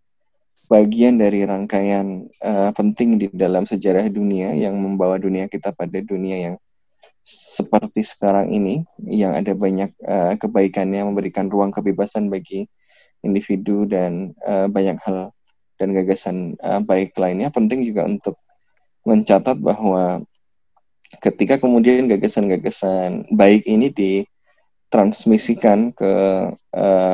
[0.72, 6.38] bagian dari rangkaian uh, penting di dalam sejarah dunia yang membawa dunia kita pada dunia
[6.48, 6.56] yang
[7.22, 12.66] seperti sekarang ini yang ada banyak uh, kebaikannya memberikan ruang kebebasan bagi
[13.22, 15.30] individu dan uh, banyak hal
[15.78, 18.42] dan gagasan uh, baik lainnya penting juga untuk
[19.06, 20.22] mencatat bahwa
[21.22, 26.12] ketika kemudian gagasan-gagasan baik ini ditransmisikan ke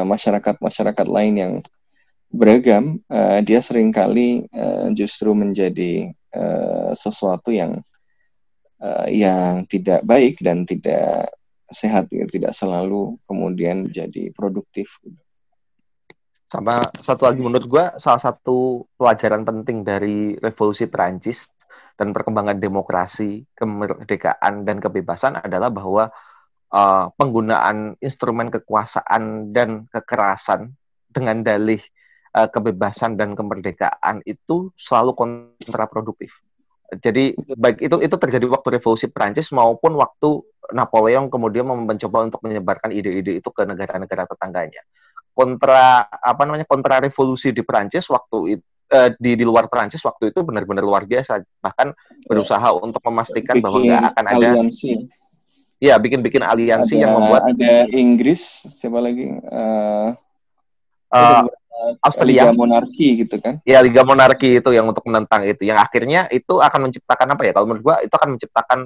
[0.04, 1.54] masyarakat-masyarakat uh, lain yang
[2.32, 7.80] beragam, uh, dia sering kali uh, justru menjadi uh, sesuatu yang
[8.81, 11.31] uh, yang tidak baik dan tidak
[11.67, 14.99] sehat, ya, tidak selalu kemudian jadi produktif.
[16.47, 21.51] Sama satu lagi menurut gue salah satu pelajaran penting dari revolusi Perancis
[21.99, 26.07] dan perkembangan demokrasi, kemerdekaan dan kebebasan adalah bahwa
[26.71, 30.71] uh, penggunaan instrumen kekuasaan dan kekerasan
[31.11, 31.83] dengan dalih
[32.31, 36.31] uh, kebebasan dan kemerdekaan itu selalu kontraproduktif.
[36.88, 40.39] Jadi baik itu itu terjadi waktu revolusi Prancis maupun waktu
[40.71, 44.84] Napoleon kemudian mencoba untuk menyebarkan ide-ide itu ke negara-negara tetangganya.
[45.36, 50.32] Kontra apa namanya kontra revolusi di Prancis waktu itu uh, di di luar Prancis waktu
[50.32, 51.91] itu benar-benar luar biasa bahkan
[52.26, 54.91] berusaha untuk memastikan bikin bahwa nggak akan ada aliansi.
[55.78, 58.41] ya bikin-bikin aliansi ada, yang membuat ada Inggris
[58.80, 60.15] siapa lagi uh,
[61.12, 61.43] uh,
[62.01, 63.59] Australia Liga Monarki gitu kan?
[63.63, 65.65] Ya Liga Monarki itu yang untuk menentang itu.
[65.67, 67.51] Yang akhirnya itu akan menciptakan apa ya?
[67.53, 68.79] Kalau menurut gua itu akan menciptakan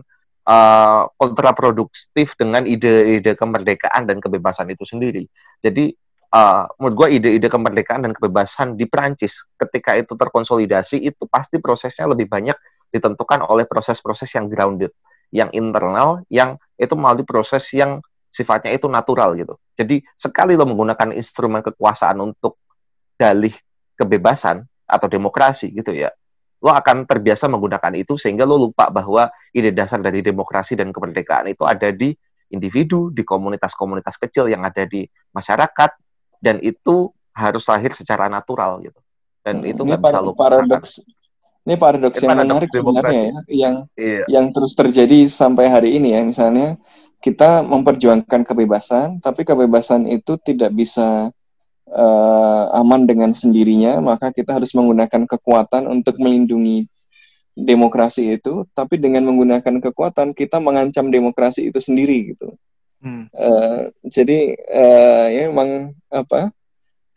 [0.48, 5.28] uh, kontraproduktif dengan ide-ide kemerdekaan dan kebebasan itu sendiri.
[5.62, 5.94] Jadi
[6.34, 12.10] uh, menurut gue ide-ide kemerdekaan dan kebebasan di Prancis ketika itu terkonsolidasi itu pasti prosesnya
[12.10, 12.56] lebih banyak
[12.92, 14.92] ditentukan oleh proses-proses yang grounded,
[15.32, 19.60] yang internal, yang itu melalui proses yang sifatnya itu natural gitu.
[19.76, 22.60] Jadi sekali lo menggunakan instrumen kekuasaan untuk
[23.22, 23.54] dalih
[23.94, 26.10] kebebasan atau demokrasi gitu ya,
[26.62, 31.54] lo akan terbiasa menggunakan itu sehingga lo lupa bahwa ide dasar dari demokrasi dan kemerdekaan
[31.54, 32.14] itu ada di
[32.52, 35.92] individu, di komunitas-komunitas kecil yang ada di masyarakat,
[36.44, 39.00] dan itu harus lahir secara natural gitu.
[39.42, 40.90] Dan hmm, itu nggak bisa paradoks.
[41.62, 44.24] ini paradoks yang menarik sebenarnya ya yang iya.
[44.26, 46.22] yang terus terjadi sampai hari ini ya.
[46.22, 46.78] Misalnya
[47.22, 51.30] kita memperjuangkan kebebasan tapi kebebasan itu tidak bisa
[51.92, 56.88] uh, aman dengan sendirinya maka kita harus menggunakan kekuatan untuk melindungi
[57.54, 62.56] demokrasi itu tapi dengan menggunakan kekuatan kita mengancam demokrasi itu sendiri gitu
[63.02, 63.26] Hmm.
[63.34, 66.54] Uh, jadi uh, ya memang apa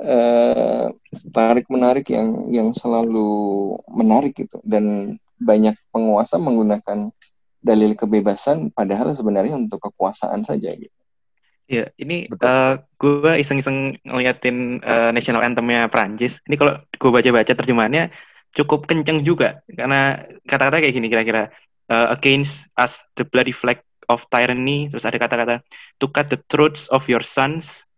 [0.01, 0.89] uh,
[1.29, 7.13] tarik menarik yang yang selalu menarik gitu dan banyak penguasa menggunakan
[7.61, 11.04] dalil kebebasan padahal sebenarnya untuk kekuasaan saja gitu.
[11.65, 16.45] Ya, ini uh, gue iseng-iseng ngeliatin uh, national anthemnya Prancis.
[16.45, 18.13] Ini kalau gue baca-baca terjemahannya
[18.53, 21.49] cukup kenceng juga karena kata-kata kayak gini kira-kira
[21.89, 23.81] uh, against us the bloody flag
[24.13, 25.65] of tyranny, terus ada kata-kata
[25.97, 27.89] to cut the throats of your sons,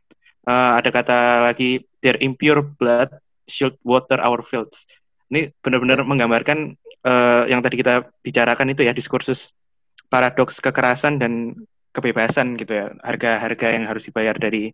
[0.47, 3.11] uh, ada kata lagi their impure blood
[3.51, 4.87] should water our fields.
[5.27, 9.51] Ini benar-benar menggambarkan uh, yang tadi kita bicarakan itu ya diskursus
[10.07, 11.59] paradoks kekerasan dan
[11.97, 12.93] kebebasan gitu ya.
[13.01, 14.69] Harga-harga yang harus dibayar dari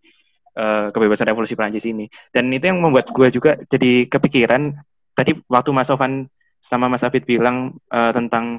[0.58, 2.10] uh, kebebasan revolusi Prancis ini.
[2.34, 4.74] Dan itu yang membuat gue juga jadi kepikiran.
[5.14, 6.26] Tadi waktu Mas Sofan
[6.58, 8.58] sama Mas Abid bilang uh, tentang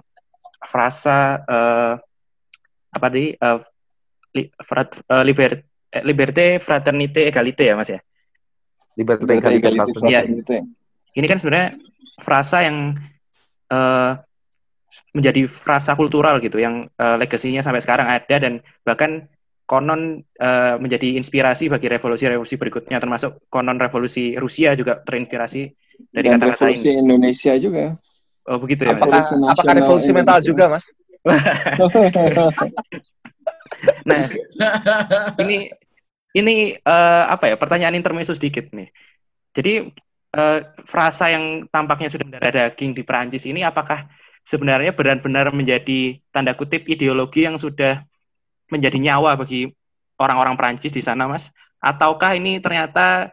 [0.64, 2.00] frasa uh,
[2.94, 3.36] apa tadi?
[3.36, 3.60] Uh,
[4.34, 5.62] li, frat, uh, liber,
[5.94, 8.00] eh, liberté, fraternité, égalité ya mas ya.
[8.98, 10.22] Liberté, égalité, ya.
[11.14, 11.78] Ini kan sebenarnya
[12.22, 12.98] frasa yang
[13.70, 14.18] uh,
[15.14, 19.30] menjadi frasa kultural gitu, yang uh, legasinya sampai sekarang ada dan bahkan
[19.64, 25.62] konon uh, menjadi inspirasi bagi revolusi-revolusi berikutnya, termasuk konon revolusi Rusia juga terinspirasi
[26.12, 27.00] dari kata-kata ini.
[27.00, 27.96] Indonesia juga.
[28.44, 29.00] Oh begitu ya.
[29.00, 29.24] Apakah,
[29.56, 30.84] apakah revolusi mental juga mas?
[34.04, 34.28] nah,
[35.40, 35.72] ini
[36.36, 38.92] ini uh, apa ya pertanyaan intermezzo sedikit nih.
[39.56, 39.88] Jadi
[40.36, 44.04] uh, frasa yang tampaknya sudah darah daging di Perancis ini apakah
[44.44, 48.04] sebenarnya benar-benar menjadi tanda kutip ideologi yang sudah
[48.68, 49.72] menjadi nyawa bagi
[50.20, 51.50] orang-orang Perancis di sana, Mas?
[51.80, 53.32] Ataukah ini ternyata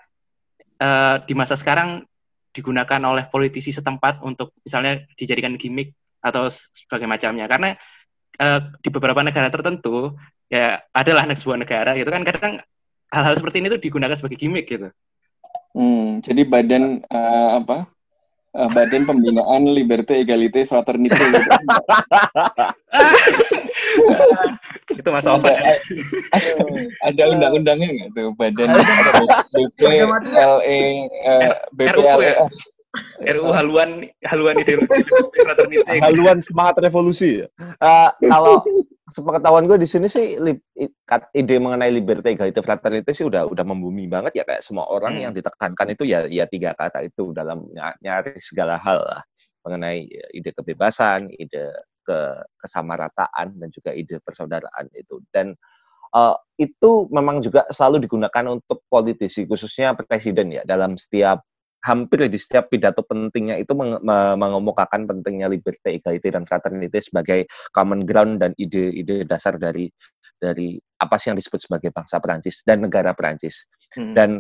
[0.78, 2.02] uh, di masa sekarang
[2.50, 7.78] digunakan oleh politisi setempat untuk misalnya dijadikan gimmick atau sebagai macamnya karena
[8.42, 10.18] uh, di beberapa negara tertentu
[10.50, 12.58] ya adalah sebuah negara gitu kan kadang
[13.14, 14.90] hal-hal seperti ini tuh digunakan sebagai gimmick gitu
[15.70, 17.86] Hmm, jadi badan uh, apa?
[18.50, 21.38] Uh, badan pembinaan Liberté Égalité Fraternité gitu.
[24.98, 25.78] itu Mas Ovan ada,
[26.34, 26.50] ada,
[27.06, 28.68] ada undang-undangnya nggak tuh badan
[29.54, 30.82] BPLE
[31.30, 32.34] uh, BPLE
[33.22, 35.06] RUU haluan haluan ideologi
[35.46, 36.02] fraternity.
[36.02, 37.46] Haluan semangat revolusi.
[37.78, 38.66] Uh, kalau
[39.10, 40.38] sepengetahuan gue di sini sih
[41.34, 45.22] ide mengenai liberté egality fraternity sih udah udah membumi banget ya kayak semua orang hmm.
[45.26, 47.66] yang ditekankan itu ya ya tiga kata itu dalam
[48.00, 49.22] nyari segala hal lah
[49.60, 51.68] mengenai ide kebebasan, ide
[52.00, 52.18] ke
[52.64, 55.52] kesamarataan dan juga ide persaudaraan itu dan
[56.16, 61.44] uh, itu memang juga selalu digunakan untuk politisi khususnya presiden ya dalam setiap
[61.80, 64.00] hampir di setiap pidato pentingnya itu meng
[64.36, 67.40] mengemukakan pentingnya liberty, equality, dan fraternity sebagai
[67.72, 69.88] common ground dan ide-ide dasar dari
[70.40, 73.64] dari apa sih yang disebut sebagai bangsa Perancis dan negara Perancis.
[73.92, 74.16] Hmm.
[74.16, 74.30] Dan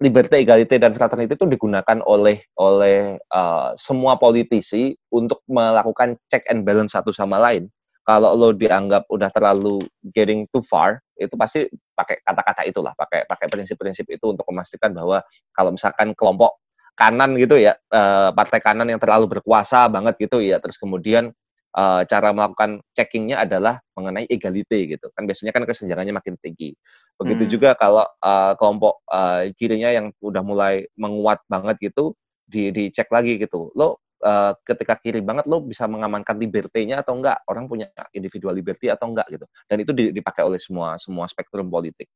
[0.00, 6.62] liberty, equality, dan fraternity itu digunakan oleh oleh uh, semua politisi untuk melakukan check and
[6.62, 7.70] balance satu sama lain
[8.10, 13.46] kalau lo dianggap udah terlalu getting too far itu pasti pakai kata-kata itulah pakai pakai
[13.46, 15.22] prinsip-prinsip itu untuk memastikan bahwa
[15.54, 16.58] kalau misalkan kelompok
[16.98, 21.30] kanan gitu ya uh, partai kanan yang terlalu berkuasa banget gitu ya terus kemudian
[21.78, 25.06] uh, cara melakukan checkingnya adalah mengenai egalite gitu.
[25.14, 26.74] Kan biasanya kan kesenjangannya makin tinggi.
[27.14, 27.52] Begitu hmm.
[27.52, 33.38] juga kalau uh, kelompok uh, kirinya yang udah mulai menguat banget gitu di dicek lagi
[33.38, 33.70] gitu.
[33.78, 38.88] Lo uh, ketika kiri banget lo bisa mengamankan liberty-nya atau enggak orang punya individual liberty
[38.88, 42.08] atau enggak gitu dan itu dipakai oleh semua semua spektrum politik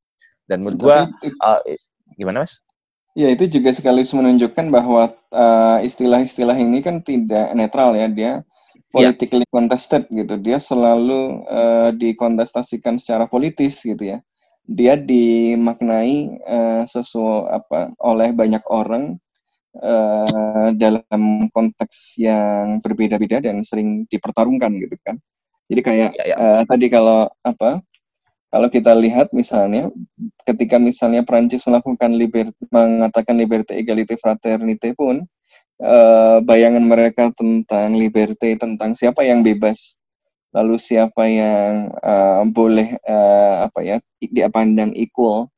[0.44, 0.98] dan menurut gua
[1.40, 1.60] uh,
[2.16, 2.60] gimana mas?
[3.14, 5.14] Ya itu juga sekaligus menunjukkan bahwa
[5.86, 8.34] istilah-istilah uh, ini kan tidak netral ya dia ya.
[8.90, 9.54] politically yeah.
[9.54, 14.18] contested gitu dia selalu uh, dikontestasikan secara politis gitu ya
[14.64, 19.20] dia dimaknai uh, sesuatu apa oleh banyak orang
[19.80, 25.16] uh, dalam konteks yang berbeda-beda dan sering dipertarungkan gitu kan.
[25.70, 26.36] Jadi kayak ya, ya.
[26.36, 27.80] Uh, tadi kalau apa?
[28.54, 29.90] Kalau kita lihat misalnya
[30.46, 35.26] ketika misalnya Prancis melakukan liberty, mengatakan liberté, égalité, fraternité pun
[35.82, 39.98] uh, bayangan mereka tentang liberté tentang siapa yang bebas
[40.54, 45.50] lalu siapa yang uh, boleh uh, apa ya dipandang equal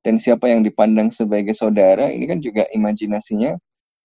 [0.00, 3.56] dan siapa yang dipandang sebagai saudara ini kan juga imajinasinya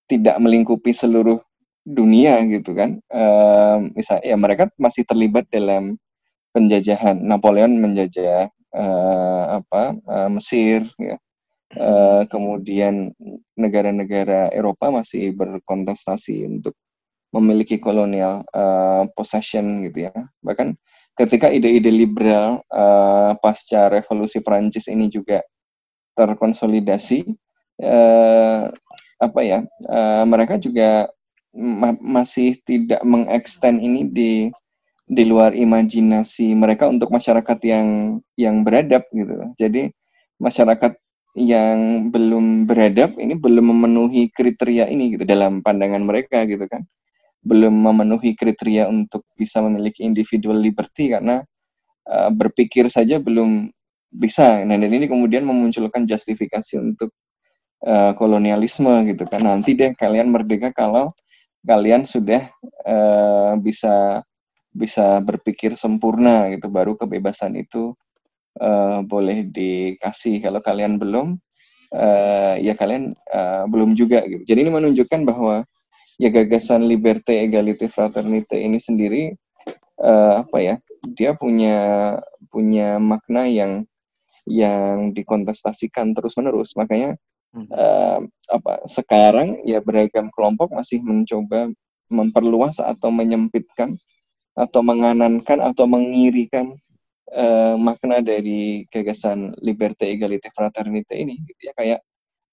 [0.06, 1.40] tidak melingkupi seluruh
[1.86, 3.00] dunia gitu kan.
[3.08, 5.96] Uh, misal ya mereka masih terlibat dalam
[6.52, 7.22] penjajahan.
[7.22, 11.18] Napoleon menjajah uh, apa uh, Mesir ya.
[11.76, 13.12] Uh, kemudian
[13.58, 16.72] negara-negara Eropa masih berkontestasi untuk
[17.36, 20.14] memiliki kolonial uh, possession gitu ya.
[20.40, 20.72] Bahkan
[21.20, 25.44] ketika ide-ide liberal uh, pasca revolusi Prancis ini juga
[26.16, 27.36] terkonsolidasi
[27.84, 28.72] uh,
[29.20, 31.08] apa ya uh, mereka juga
[31.56, 34.32] ma masih tidak mengextend ini di
[35.06, 39.34] di luar imajinasi mereka untuk masyarakat yang yang beradab gitu.
[39.56, 39.94] Jadi
[40.42, 40.98] masyarakat
[41.38, 46.84] yang belum beradab ini belum memenuhi kriteria ini gitu dalam pandangan mereka gitu kan.
[47.46, 51.46] Belum memenuhi kriteria untuk bisa memiliki individual liberty karena
[52.10, 53.70] uh, berpikir saja belum
[54.16, 54.64] bisa.
[54.64, 57.12] Nah, dan ini kemudian memunculkan justifikasi untuk
[57.84, 59.44] uh, kolonialisme gitu kan.
[59.44, 61.12] Nanti deh kalian merdeka kalau
[61.66, 62.46] kalian sudah
[62.88, 64.24] uh, bisa
[64.76, 67.96] bisa berpikir sempurna gitu baru kebebasan itu
[68.60, 70.44] uh, boleh dikasih.
[70.44, 71.36] Kalau kalian belum
[71.96, 74.44] uh, ya kalian uh, belum juga gitu.
[74.44, 75.64] Jadi ini menunjukkan bahwa
[76.20, 79.36] ya gagasan liberté, égalité, fraternité ini sendiri
[80.00, 80.76] uh, apa ya?
[81.06, 81.78] Dia punya
[82.52, 83.84] punya makna yang
[84.44, 86.76] yang dikontestasikan terus-menerus.
[86.76, 87.16] Makanya
[87.56, 88.20] uh,
[88.52, 91.72] apa sekarang ya beragam kelompok masih mencoba
[92.12, 93.98] memperluas atau menyempitkan
[94.56, 96.72] atau menganankan atau mengirikan
[97.36, 102.00] uh, makna dari gagasan liberté, égalité, fraternité ini gitu ya kayak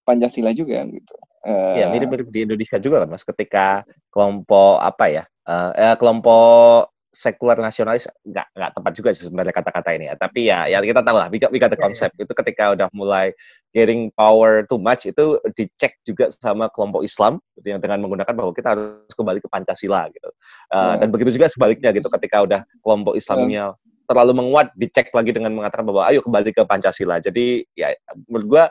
[0.03, 1.14] Pancasila juga gitu.
[1.43, 3.83] Uh, ya mirip-mirip di Indonesia juga kan mas ketika
[4.14, 9.90] kelompok apa ya uh, eh, kelompok sekuler nasionalis nggak nggak tepat juga sih sebenarnya kata-kata
[9.92, 12.24] ini ya tapi ya ya kita tahu lah we got, we got the concept yeah,
[12.24, 12.26] yeah.
[12.26, 13.36] itu ketika udah mulai
[13.76, 18.56] getting power too much itu dicek juga sama kelompok Islam gitu, yang dengan menggunakan bahwa
[18.56, 20.28] kita harus kembali ke Pancasila gitu
[20.72, 21.04] uh, yeah.
[21.04, 24.04] dan begitu juga sebaliknya gitu ketika udah kelompok Islamnya yeah.
[24.08, 27.92] terlalu menguat dicek lagi dengan mengatakan bahwa ayo kembali ke Pancasila jadi ya
[28.32, 28.64] menurut gua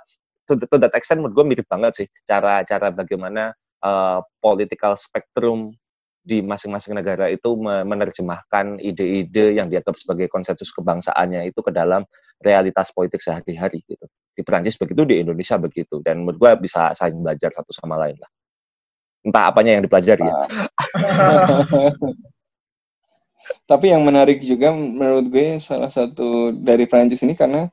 [0.50, 3.54] to, to that extent menurut gua mirip banget sih cara cara bagaimana
[3.86, 5.78] uh, political spectrum
[6.22, 12.06] di masing-masing negara itu menerjemahkan ide-ide yang dianggap sebagai konsensus kebangsaannya itu ke dalam
[12.42, 14.06] realitas politik sehari-hari gitu.
[14.32, 16.00] Di Prancis begitu, di Indonesia begitu.
[16.06, 18.30] Dan menurut gue bisa saling belajar satu sama lain lah.
[19.22, 20.38] Entah apanya yang dipelajari ya.
[23.70, 27.70] Tapi yang menarik juga menurut gue salah satu dari Prancis ini karena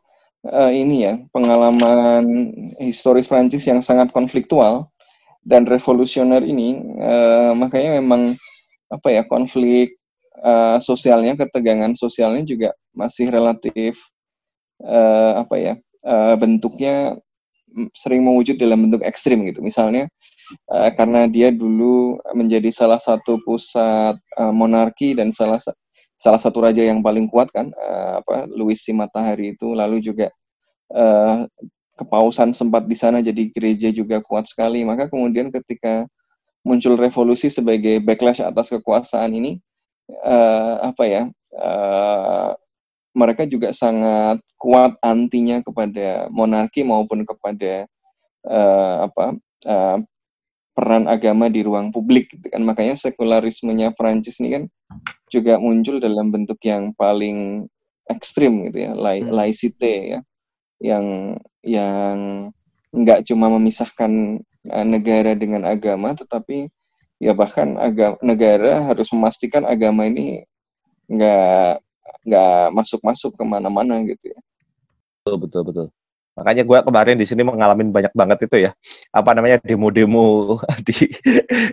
[0.49, 4.89] uh, ini ya pengalaman historis Prancis yang sangat konfliktual
[5.49, 8.37] dan revolusioner ini uh, makanya memang
[8.93, 9.97] apa ya konflik
[10.45, 13.97] uh, sosialnya ketegangan sosialnya juga masih relatif
[14.85, 15.75] uh, apa ya
[16.05, 17.17] uh, bentuknya
[17.93, 19.61] sering mewujud dalam bentuk ekstrim gitu.
[19.61, 20.09] Misalnya
[20.73, 25.61] uh, karena dia dulu menjadi salah satu pusat uh, monarki dan salah
[26.19, 29.73] salah satu raja yang paling kuat kan uh, apa Louis si Matahari itu.
[29.77, 30.33] Lalu juga
[30.93, 31.45] uh,
[31.99, 36.07] kepausan sempat di sana jadi gereja juga kuat sekali maka kemudian ketika
[36.63, 39.59] muncul revolusi sebagai backlash atas kekuasaan ini
[40.23, 41.23] uh, apa ya
[41.59, 42.55] uh,
[43.19, 47.91] mereka juga sangat kuat antinya kepada monarki maupun kepada
[48.47, 49.27] uh, apa
[49.67, 49.99] uh,
[50.79, 54.65] peran agama di ruang publik gitu kan makanya sekularismenya Prancis ini kan
[55.27, 57.67] juga muncul dalam bentuk yang paling
[58.07, 59.35] ekstrim gitu ya lai hmm.
[59.35, 60.21] laicite ya
[60.79, 61.35] yang
[61.69, 62.49] yang
[62.89, 64.41] nggak cuma memisahkan
[64.73, 66.73] uh, negara dengan agama tetapi
[67.21, 70.49] ya bahkan agama negara harus memastikan agama ini
[71.11, 71.85] nggak
[72.25, 74.41] nggak masuk-masuk ke mana-mana gitu ya.
[75.25, 75.87] Betul betul betul.
[76.39, 78.71] Makanya gue kemarin di sini mengalami banyak banget itu ya,
[79.11, 80.55] apa namanya demo-demo
[80.87, 81.11] di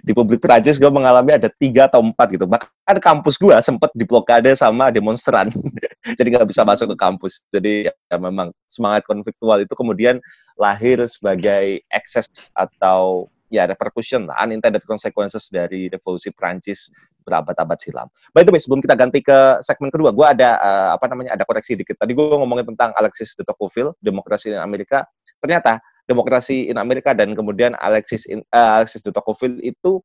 [0.01, 2.49] di publik Prancis gue mengalami ada tiga atau empat gitu.
[2.49, 5.53] Bahkan kampus gue sempat diblokade sama demonstran,
[6.17, 7.45] jadi nggak bisa masuk ke kampus.
[7.53, 10.17] Jadi ya memang semangat konfliktual itu kemudian
[10.57, 12.25] lahir sebagai ekses
[12.57, 16.91] atau ya repercussion lah, unintended consequences dari revolusi Prancis
[17.23, 18.07] berabad-abad silam.
[18.35, 21.47] By the way, sebelum kita ganti ke segmen kedua, gue ada uh, apa namanya ada
[21.47, 21.95] koreksi dikit.
[21.95, 25.07] Tadi gue ngomongin tentang Alexis de Tocqueville, demokrasi in Amerika.
[25.39, 30.03] Ternyata demokrasi in Amerika dan kemudian Alexis in, uh, Alexis de Tocqueville itu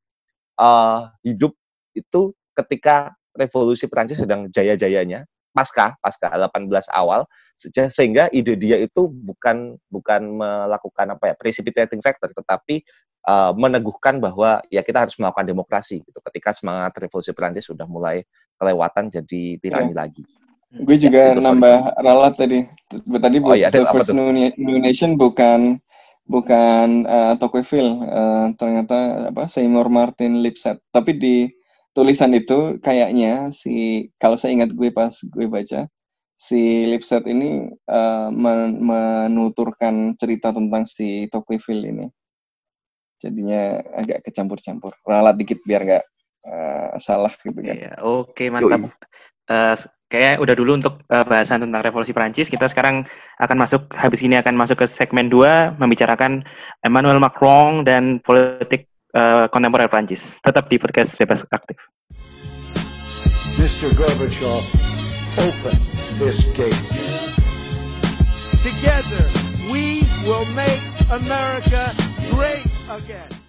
[0.56, 1.52] uh, hidup
[1.92, 7.26] itu ketika revolusi Prancis sedang jaya-jayanya pasca pasca 18 awal
[7.90, 12.86] sehingga ide dia itu bukan bukan melakukan apa ya precipitating factor tetapi
[13.26, 18.24] uh, meneguhkan bahwa ya kita harus melakukan demokrasi gitu ketika semangat revolusi Perancis sudah mulai
[18.56, 20.06] kelewatan jadi tirani ya.
[20.06, 20.24] lagi.
[20.70, 22.62] Gue juga ya, nambah ralat tadi.
[22.94, 25.82] Tadi oh, iya, the first new, new nation bukan
[26.30, 30.78] bukan uh, Tocqueville, uh, ternyata apa Seymour Martin Lipset.
[30.94, 31.36] Tapi di
[31.92, 35.90] tulisan itu kayaknya si kalau saya ingat gue pas gue baca
[36.40, 42.06] si Lipset ini uh, men menuturkan cerita tentang si Tocqueville ini.
[43.20, 44.96] Jadinya agak kecampur-campur.
[45.04, 46.04] Ralat dikit biar nggak
[46.48, 47.76] uh, salah gitu kan.
[47.76, 48.88] Iya, oke mantap.
[49.50, 49.76] Uh,
[50.10, 53.06] kayak udah dulu untuk uh, bahasan tentang revolusi Prancis kita sekarang
[53.38, 56.42] akan masuk habis ini akan masuk ke segmen 2 membicarakan
[56.82, 61.76] Emmanuel Macron dan politik uh, kontemporer Prancis tetap di podcast bebas aktif
[63.58, 63.92] Mr.
[63.94, 64.64] Gorbachev
[65.38, 65.78] open
[66.18, 66.86] this gate
[68.62, 69.24] together
[69.70, 71.94] we will make America
[72.32, 72.66] great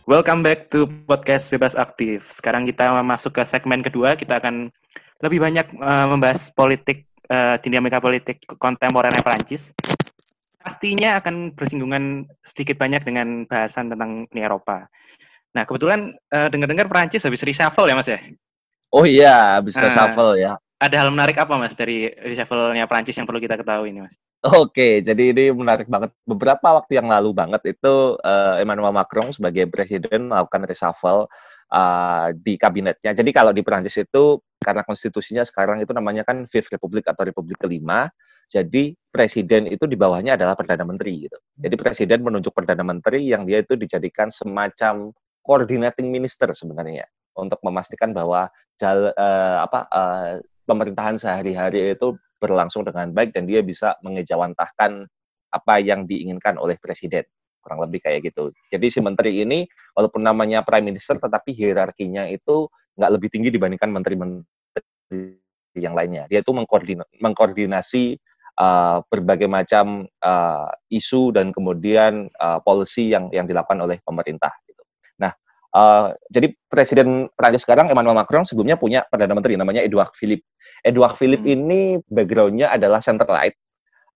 [0.05, 2.29] Welcome back to podcast Bebas Aktif.
[2.29, 4.13] Sekarang kita masuk ke segmen kedua.
[4.13, 4.69] Kita akan
[5.17, 9.73] lebih banyak uh, membahas politik, uh, dinamika politik kontemporer Prancis.
[10.61, 14.85] Pastinya akan bersinggungan sedikit banyak dengan bahasan tentang Uni Eropa.
[15.51, 18.19] Nah, kebetulan uh, dengar-dengar Prancis habis reshuffle ya, Mas ya?
[18.91, 20.55] Oh iya, habis uh, reshuffle ya.
[20.81, 24.15] Ada hal menarik apa, Mas, dari reshuffle-nya Prancis yang perlu kita ketahui ini, Mas?
[24.41, 26.09] Oke, jadi ini menarik banget.
[26.25, 31.29] Beberapa waktu yang lalu banget itu uh, Emmanuel Macron sebagai presiden melakukan reshuffle
[31.69, 33.13] uh, di kabinetnya.
[33.13, 37.61] Jadi kalau di Perancis itu karena konstitusinya sekarang itu namanya kan Fifth Republic atau Republik
[37.61, 38.09] kelima.
[38.49, 41.37] Jadi presiden itu di bawahnya adalah perdana menteri gitu.
[41.55, 47.05] Jadi presiden menunjuk perdana menteri yang dia itu dijadikan semacam coordinating minister sebenarnya
[47.37, 50.31] untuk memastikan bahwa jal, uh, apa uh,
[50.65, 55.05] pemerintahan sehari-hari itu berlangsung dengan baik dan dia bisa mengejawantahkan
[55.51, 57.27] apa yang diinginkan oleh presiden
[57.61, 58.49] kurang lebih kayak gitu.
[58.73, 62.65] Jadi si menteri ini walaupun namanya prime minister tetapi hierarkinya itu
[62.97, 65.37] nggak lebih tinggi dibandingkan menteri-menteri
[65.77, 66.25] yang lainnya.
[66.27, 68.03] Dia itu mengkoordinasi, mengkoordinasi
[68.57, 74.51] uh, berbagai macam uh, isu dan kemudian uh, policy yang yang dilakukan oleh pemerintah.
[75.71, 80.43] Uh, jadi presiden Prancis sekarang Emmanuel Macron sebelumnya punya perdana menteri namanya Edouard Philippe.
[80.83, 81.53] Edward Philip hmm.
[81.55, 83.55] ini backgroundnya adalah centralite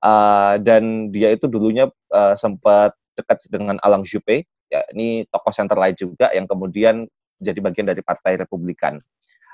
[0.03, 6.03] uh, dan dia itu dulunya uh, sempat dekat dengan Alain Juppé, ya ini tokoh centralite
[6.03, 7.07] juga yang kemudian
[7.39, 8.99] jadi bagian dari Partai Republikan.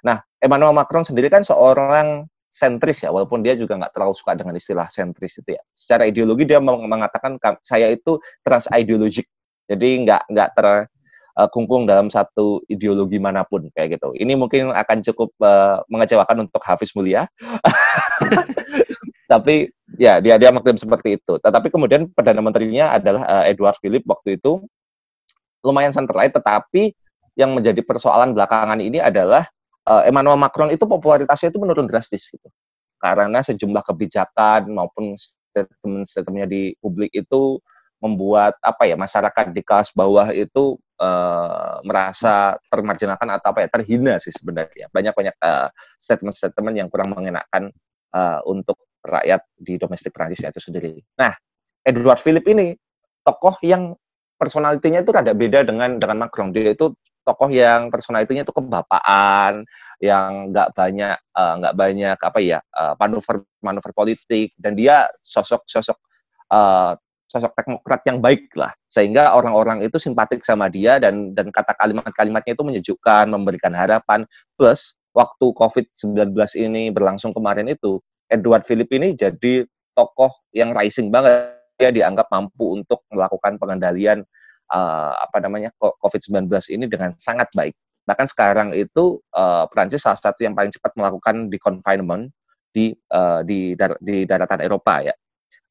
[0.02, 4.58] Nah, Emmanuel Macron sendiri kan seorang sentris ya, walaupun dia juga nggak terlalu suka dengan
[4.58, 5.62] istilah sentris itu ya.
[5.72, 9.30] Secara ideologi dia meng- mengatakan "Ka- saya itu trans ideologik,
[9.70, 10.50] jadi nggak nggak
[11.32, 14.12] terkungkung dalam satu ideologi mana pun kayak gitu.
[14.16, 17.28] Ini mungkin akan cukup eh, mengecewakan untuk Hafiz Mulia,
[19.32, 21.40] tapi ya dia dia mengklaim seperti itu.
[21.40, 24.62] Tetapi kemudian perdana menterinya adalah eh, Edward Philip waktu itu
[25.64, 26.92] lumayan centralized, tetapi
[27.40, 29.48] yang menjadi persoalan belakangan ini adalah
[29.88, 32.48] eh, Emmanuel Macron itu popularitasnya itu menurun drastis gitu.
[33.02, 37.58] Karena sejumlah kebijakan maupun statement-statementnya di publik itu
[38.02, 44.14] membuat apa ya masyarakat di kelas bawah itu eh, merasa termarginalkan atau apa ya terhina
[44.22, 45.36] sih sebenarnya banyak banyak
[45.98, 47.74] statement-statement yang kurang mengenakan
[48.14, 50.94] eh, untuk rakyat di domestik Prancis itu sendiri.
[51.18, 51.34] Nah,
[51.82, 52.78] Edward Philip ini
[53.26, 53.98] tokoh yang
[54.38, 56.54] personalitinya itu rada beda dengan dengan Macron.
[56.54, 59.66] Dia itu tokoh yang personalitinya itu kebapaan,
[60.02, 65.66] yang nggak banyak eh, nggak banyak apa ya eh, manuver manuver politik dan dia sosok
[65.70, 65.98] sosok
[66.50, 66.94] eh,
[67.32, 72.52] sosok teknokrat yang baik lah sehingga orang-orang itu simpatik sama dia dan dan kata kalimat-kalimatnya
[72.60, 74.28] itu menyejukkan memberikan harapan
[74.60, 79.64] plus waktu COVID-19 ini berlangsung kemarin itu Edward Philip ini jadi
[79.96, 84.22] tokoh yang rising banget dia dianggap mampu untuk melakukan pengendalian
[84.70, 87.74] uh, apa namanya COVID-19 ini dengan sangat baik.
[88.06, 92.30] Bahkan sekarang itu uh, Prancis salah satu yang paling cepat melakukan di confinement
[92.70, 95.14] di uh, di, dar di daratan Eropa ya.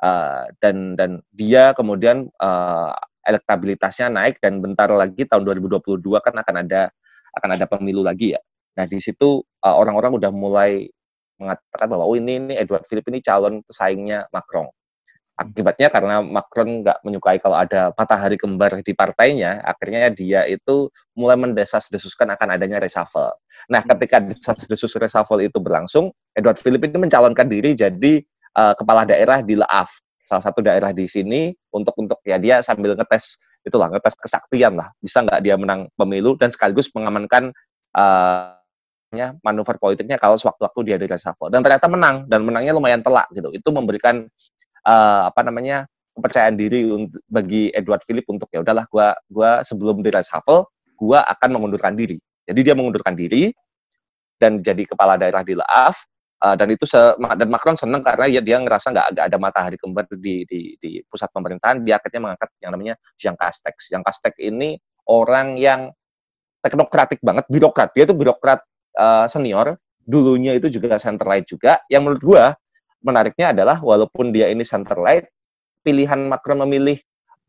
[0.00, 2.96] Uh, dan dan dia kemudian uh,
[3.28, 6.88] elektabilitasnya naik dan bentar lagi tahun 2022 kan akan ada
[7.36, 8.40] akan ada pemilu lagi ya.
[8.80, 10.88] Nah di situ uh, orang-orang udah mulai
[11.40, 14.68] mengatakan bahwa oh ini ini Edward Philip ini calon pesaingnya Macron.
[15.40, 21.40] Akibatnya karena Macron nggak menyukai kalau ada matahari kembar di partainya, akhirnya dia itu mulai
[21.40, 23.32] mendesas-desuskan akan adanya reshuffle.
[23.72, 28.20] Nah, ketika desas-desus reshuffle itu berlangsung, Edward Philip ini mencalonkan diri jadi
[28.56, 29.96] uh, kepala daerah di Havre,
[30.26, 34.88] salah satu daerah di sini untuk untuk ya dia sambil ngetes itulah ngetes kesaktian lah,
[35.02, 37.52] bisa nggak dia menang pemilu dan sekaligus mengamankan
[37.98, 38.56] uh,
[39.42, 43.50] manuver politiknya kalau sewaktu-waktu dia di reshuffle dan ternyata menang dan menangnya lumayan telak gitu.
[43.50, 44.30] Itu memberikan
[44.86, 50.02] uh, apa namanya kepercayaan diri untuk bagi Edward Philip untuk ya udahlah gua gua sebelum
[50.02, 52.22] di reshuffle gua akan mengundurkan diri.
[52.46, 53.50] Jadi dia mengundurkan diri
[54.40, 56.09] dan jadi kepala daerah di Havre
[56.40, 60.44] uh, dan itu dan Macron senang karena ya dia ngerasa nggak ada matahari kembar di,
[60.48, 61.84] di di pusat pemerintahan.
[61.84, 63.92] Dia akhirnya mengangkat yang namanya Jean Castex.
[63.92, 65.92] Jean Castex ini orang yang
[66.64, 67.92] teknokratik banget birokrat.
[67.92, 68.60] Dia itu birokrat
[68.96, 69.76] uh, senior.
[70.00, 71.78] Dulunya itu juga centralized juga.
[71.92, 72.44] Yang menurut gua
[73.04, 75.28] menariknya adalah walaupun dia ini centralized
[75.80, 77.00] pilihan Macron memilih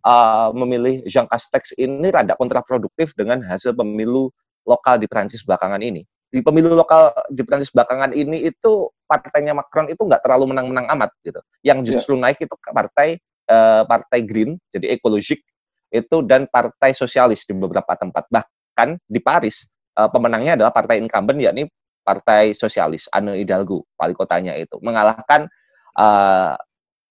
[0.07, 4.31] uh, memilih Jean Castex ini rada kontraproduktif dengan hasil pemilu
[4.63, 9.91] lokal di Prancis belakangan ini di pemilu lokal di Prancis belakangan ini itu partainya Macron
[9.91, 11.43] itu nggak terlalu menang-menang amat gitu.
[11.61, 12.31] Yang justru yeah.
[12.31, 13.19] naik itu partai
[13.51, 15.43] uh, partai Green jadi ekologik
[15.91, 18.31] itu dan partai sosialis di beberapa tempat.
[18.31, 19.67] Bahkan di Paris
[19.99, 21.67] uh, pemenangnya adalah partai incumbent yakni
[22.01, 25.45] Partai Sosialis Anne Hidalgo wali kotanya itu mengalahkan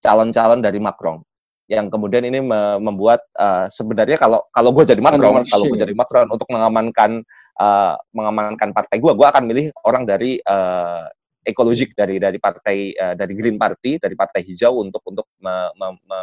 [0.03, 1.23] calon-calon uh, dari Macron.
[1.71, 5.95] Yang kemudian ini me membuat uh, sebenarnya kalau kalau gue jadi Macron kalau gue jadi
[5.95, 7.23] Macron untuk mengamankan
[7.59, 11.09] uh, mengamankan partai gue gue akan milih orang dari uh,
[11.41, 15.87] ekologik dari dari partai uh, dari Green Party dari partai hijau untuk untuk me, me,
[16.05, 16.19] me,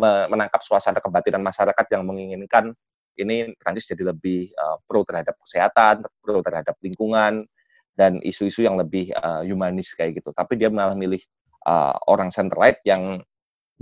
[0.00, 2.72] me, menangkap suasana kebatinan masyarakat yang menginginkan
[3.18, 7.44] ini Prancis jadi lebih uh, pro terhadap kesehatan, pro terhadap lingkungan,
[7.98, 10.30] dan isu-isu yang lebih uh, humanis kayak gitu.
[10.30, 11.18] Tapi dia malah milih
[11.66, 13.18] uh, orang centralized yang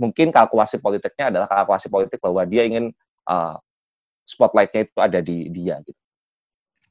[0.01, 2.89] mungkin kalkulasi politiknya adalah kalkulasi politik bahwa dia ingin
[3.29, 3.61] uh,
[4.25, 6.01] spotlightnya itu ada di dia gitu.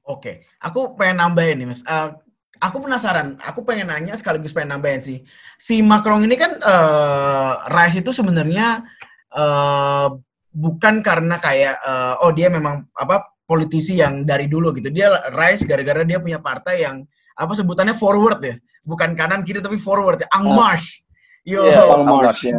[0.06, 1.82] Oke, aku pengen nambahin nih mas.
[1.82, 2.14] Uh,
[2.62, 5.18] aku penasaran, aku pengen nanya sekaligus pengen nambahin sih.
[5.58, 8.86] Si Macron ini kan uh, rise itu sebenarnya
[9.34, 10.14] uh,
[10.54, 14.94] bukan karena kayak uh, oh dia memang apa politisi yang dari dulu gitu.
[14.94, 17.02] Dia rise gara-gara dia punya partai yang
[17.34, 21.02] apa sebutannya forward ya, bukan kanan kiri tapi forward ya, en marche.
[21.42, 22.54] Yo, yeah, en marche.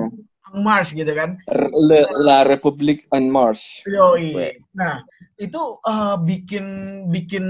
[0.48, 0.56] Ya.
[0.56, 1.36] En marche gitu kan.
[1.52, 3.84] Le, La Republique en marche.
[3.84, 4.16] Yo,
[4.78, 5.04] Nah,
[5.38, 6.66] itu uh, bikin
[7.14, 7.46] bikin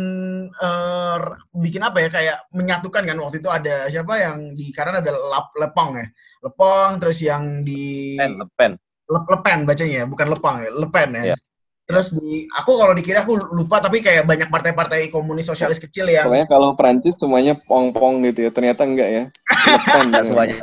[0.52, 1.18] uh,
[1.56, 5.54] bikin apa ya kayak menyatukan kan waktu itu ada siapa yang di kanan ada Lap,
[5.56, 6.08] Lepong ya.
[6.44, 8.72] Lepong terus yang di Pen, Lepen.
[9.08, 11.24] Le, Lepen bacanya ya, bukan Lepang ya, Lepen ya.
[11.34, 11.40] Yeah.
[11.88, 16.28] Terus di aku kalau dikira aku lupa tapi kayak banyak partai-partai komunis sosialis kecil yang
[16.28, 18.52] Pokoknya kalau Prancis semuanya pong-pong gitu ya.
[18.52, 19.24] Ternyata enggak ya.
[20.04, 20.60] Enggak semuanya.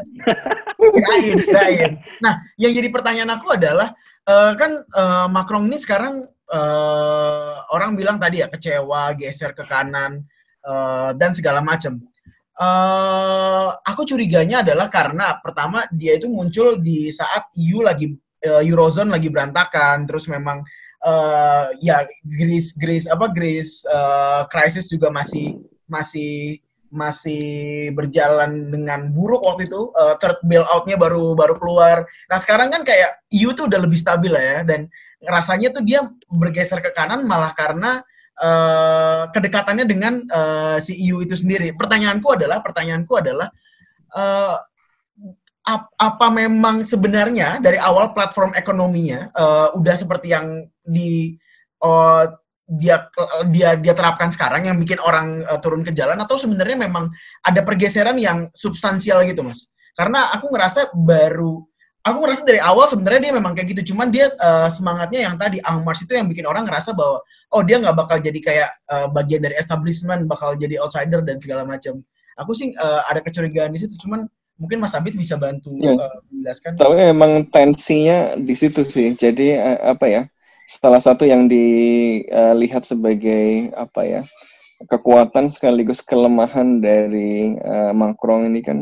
[0.93, 1.93] Kirain, kirain.
[2.21, 3.97] Nah, yang jadi pertanyaan aku adalah
[4.29, 10.25] uh, kan uh, Macron ini sekarang uh, orang bilang tadi ya kecewa, geser ke kanan
[10.67, 12.01] uh, dan segala macam.
[12.55, 19.11] eh aku curiganya adalah karena pertama dia itu muncul di saat EU lagi eh, Eurozone
[19.11, 20.63] lagi berantakan, terus memang
[21.03, 25.59] eh ya Greece Greece apa Greece eh, crisis juga masih
[25.91, 26.63] masih
[26.95, 32.07] masih berjalan dengan buruk waktu itu Eh, third bailout-nya baru baru keluar.
[32.31, 34.87] Nah sekarang kan kayak EU tuh udah lebih stabil lah ya dan
[35.27, 38.01] rasanya tuh dia bergeser ke kanan malah karena
[38.39, 41.75] eh, kedekatannya dengan eh, si EU itu sendiri.
[41.75, 43.51] Pertanyaanku adalah pertanyaanku adalah
[44.15, 44.57] eh,
[45.67, 51.35] ap- apa memang sebenarnya dari awal platform ekonominya eh, udah seperti yang di
[51.83, 52.25] eh,
[52.65, 53.09] dia
[53.53, 57.13] dia dia terapkan sekarang yang bikin orang eh, turun ke jalan atau sebenarnya memang
[57.45, 61.61] ada pergeseran yang substansial gitu mas karena aku ngerasa baru
[62.01, 65.61] aku ngerasa dari awal sebenarnya dia memang kayak gitu cuman dia eh, semangatnya yang tadi
[65.61, 67.21] Ang Mars itu yang bikin orang ngerasa bahwa
[67.53, 71.69] oh dia nggak bakal jadi kayak eh, bagian dari establishment bakal jadi outsider dan segala
[71.69, 72.01] macam
[72.41, 75.93] aku sih eh, ada kecurigaan di situ cuman mungkin Mas Abid bisa bantu Ya.
[75.93, 79.15] eh, menjelaskan Tapi emang tensinya di situ sih.
[79.19, 80.23] Jadi eh, apa ya?
[80.65, 84.23] Salah satu yang dilihat sebagai apa ya?
[84.89, 88.79] kekuatan sekaligus kelemahan dari eh, Macron ini kan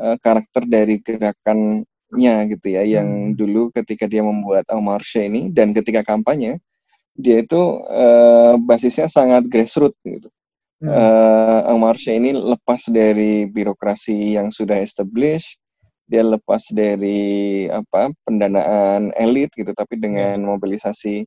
[0.00, 6.02] eh, karakter dari gerakannya gitu ya yang dulu ketika dia membuat Marche ini dan ketika
[6.02, 6.60] kampanye
[7.16, 10.28] dia itu eh, basisnya sangat grassroots gitu.
[10.82, 10.90] Hmm.
[10.90, 15.61] eh En Marche ini lepas dari birokrasi yang sudah established,
[16.10, 21.24] dia lepas dari apa pendanaan elit gitu, tapi dengan mobilisasi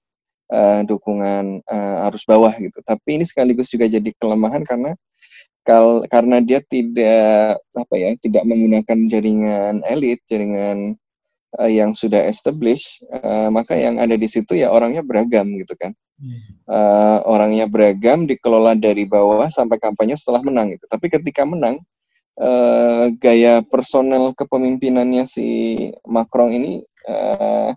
[0.51, 2.79] eh, dukungan eh, arus bawah gitu.
[2.85, 4.93] Tapi ini sekaligus juga jadi kelemahan karena
[5.65, 10.97] kal karena dia tidak apa ya tidak menggunakan jaringan elit, jaringan
[11.59, 15.93] eh, yang sudah established, eh, maka yang ada di situ ya orangnya beragam gitu kan
[16.69, 20.85] eh, orangnya beragam dikelola dari bawah sampai kampanye setelah menang gitu.
[20.87, 21.81] Tapi ketika menang
[22.39, 25.47] eh, gaya personel kepemimpinannya si
[26.07, 27.71] Macron ini eh,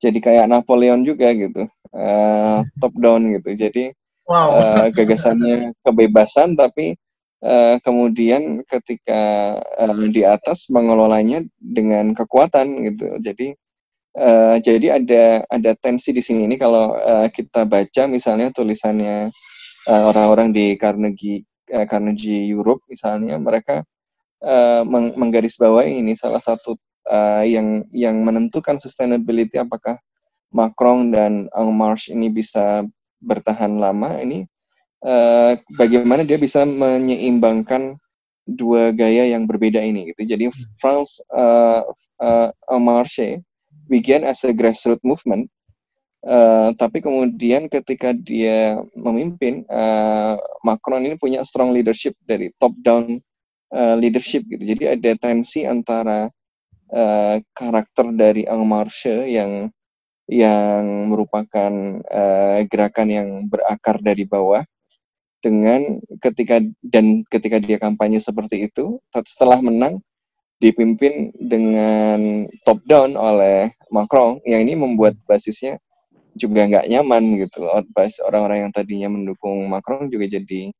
[0.00, 1.68] jadi kayak Napoleon juga gitu.
[1.92, 3.50] Eh, top down gitu.
[3.52, 3.84] Jadi
[4.24, 6.96] wow eh, gagasannya kebebasan tapi
[7.44, 13.20] eh, kemudian ketika eh, di atas mengelolanya dengan kekuatan gitu.
[13.20, 13.52] Jadi
[14.16, 19.28] eh, jadi ada ada tensi di sini ini kalau eh, kita baca misalnya tulisannya
[19.88, 23.80] orang-orang di Carnegie Carnegie Europe misalnya mereka
[24.44, 26.76] eh, meng- menggarisbawahi ini salah satu
[27.08, 29.96] eh, yang yang menentukan sustainability apakah
[30.50, 32.82] Macron dan En Marche ini bisa
[33.22, 34.44] bertahan lama ini
[35.04, 37.96] eh, bagaimana dia bisa menyeimbangkan
[38.50, 40.26] dua gaya yang berbeda ini gitu.
[40.26, 41.82] Jadi France eh,
[42.24, 43.44] eh, En Marche
[43.86, 45.46] began as a grassroots movement
[46.26, 50.34] eh, tapi kemudian ketika dia memimpin eh,
[50.66, 53.22] Macron ini punya strong leadership dari top down
[53.72, 54.62] eh, leadership gitu.
[54.74, 56.28] Jadi ada tensi antara
[56.92, 59.70] eh, karakter dari En Marche yang
[60.30, 61.72] yang merupakan
[62.06, 64.62] eh, gerakan yang berakar dari bawah
[65.40, 70.04] dengan ketika dan ketika dia kampanye seperti itu setelah menang
[70.60, 75.80] dipimpin dengan top down oleh Macron yang ini membuat basisnya
[76.36, 77.80] juga nggak nyaman gitu loh
[78.28, 80.70] orang-orang yang tadinya mendukung Macron juga jadi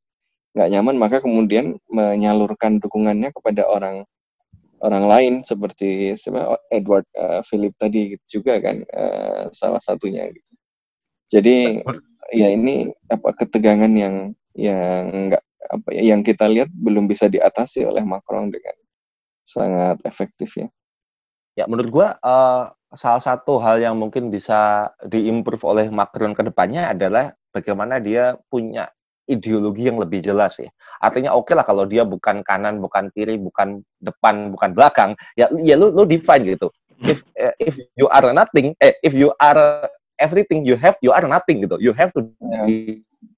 [0.51, 4.03] nggak nyaman maka kemudian menyalurkan dukungannya kepada orang
[4.81, 6.17] orang lain seperti
[6.73, 10.53] Edward eh, Philip tadi gitu juga kan eh, salah satunya gitu.
[11.31, 11.85] Jadi
[12.35, 17.87] ya ini apa ketegangan yang yang nggak apa ya yang kita lihat belum bisa diatasi
[17.87, 18.75] oleh Macron dengan
[19.47, 20.69] sangat efektif ya.
[21.59, 22.65] Ya, menurut gua eh,
[22.97, 28.91] salah satu hal yang mungkin bisa diimprove oleh Macron ke depannya adalah bagaimana dia punya
[29.31, 30.67] ideologi yang lebih jelas ya.
[30.99, 35.79] Artinya oke lah kalau dia bukan kanan, bukan kiri, bukan depan, bukan belakang, ya ya
[35.79, 36.69] lu lu define gitu.
[37.01, 39.89] If eh, if you are nothing, eh if you are
[40.21, 41.81] everything you have, you are nothing gitu.
[41.81, 42.67] You have to Ya.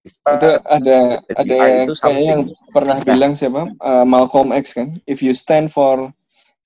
[0.02, 0.98] itu ada
[1.38, 2.42] ada itu kayaknya yang
[2.74, 3.06] pernah Nah.
[3.06, 6.10] bilang siapa Uh, Malcolm X kan if you stand for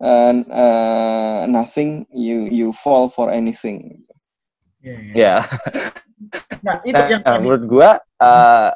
[0.01, 4.05] uh, uh, nothing you you fall for anything
[4.85, 5.13] Iya, iya.
[5.17, 5.35] Ya.
[6.65, 8.75] nah itu Nah, yang tadi menurut gua eh, seka-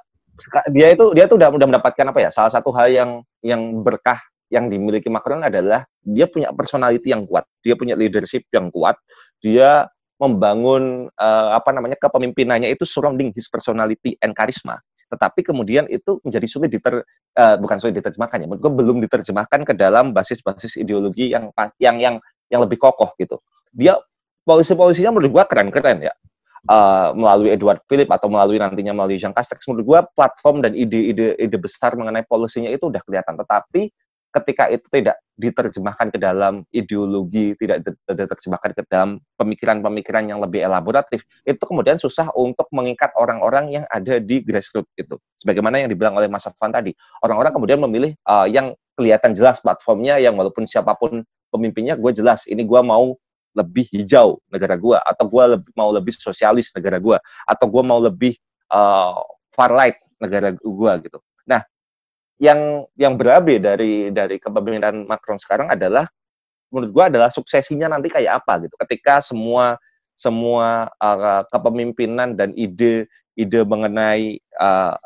[0.73, 2.31] dia itu dia tuh udah udah mendapatkan apa ya?
[2.33, 3.11] Salah satu hal yang
[3.45, 4.19] yang berkah
[4.51, 8.99] yang dimiliki Macron adalah dia punya personality yang kuat, dia punya leadership yang kuat,
[9.39, 9.87] dia
[10.21, 14.77] membangun eh, apa namanya kepemimpinannya itu surrounding his personality and charisma.
[15.11, 17.07] Tetapi kemudian itu menjadi sulit diter
[17.39, 22.15] eh, bukan sulit diterjemahkan ya, menurut belum diterjemahkan ke dalam basis-basis ideologi yang yang yang
[22.51, 23.39] yang lebih kokoh gitu.
[23.71, 23.97] Dia
[24.43, 26.15] polisi-polisinya menurut gua keren-keren ya
[26.69, 31.39] uh, melalui Edward Philip atau melalui nantinya melalui Jean Castex menurut gue platform dan ide-ide
[31.39, 33.89] ide besar mengenai polisinya itu udah kelihatan tetapi
[34.31, 41.27] ketika itu tidak diterjemahkan ke dalam ideologi, tidak diterjemahkan ke dalam pemikiran-pemikiran yang lebih elaboratif,
[41.43, 45.19] itu kemudian susah untuk mengikat orang-orang yang ada di grassroots itu.
[45.41, 46.95] Sebagaimana yang dibilang oleh Mas Afan tadi,
[47.25, 52.47] orang-orang kemudian memilih uh, yang kelihatan jelas platformnya, yang walaupun siapa pun pemimpinnya, gue jelas
[52.47, 53.17] ini gue mau
[53.57, 57.99] lebih hijau negara gue, atau gue lebih, mau lebih sosialis negara gue, atau gue mau
[57.99, 58.39] lebih
[58.71, 59.19] uh,
[59.51, 61.19] far right negara gue gitu.
[61.49, 61.67] Nah,
[62.41, 66.09] yang yang berabe dari dari kepemimpinan Macron sekarang adalah
[66.73, 68.75] menurut gua adalah suksesinya nanti kayak apa gitu.
[68.81, 69.77] Ketika semua
[70.17, 74.97] semua uh, kepemimpinan dan ide ide mengenai uh,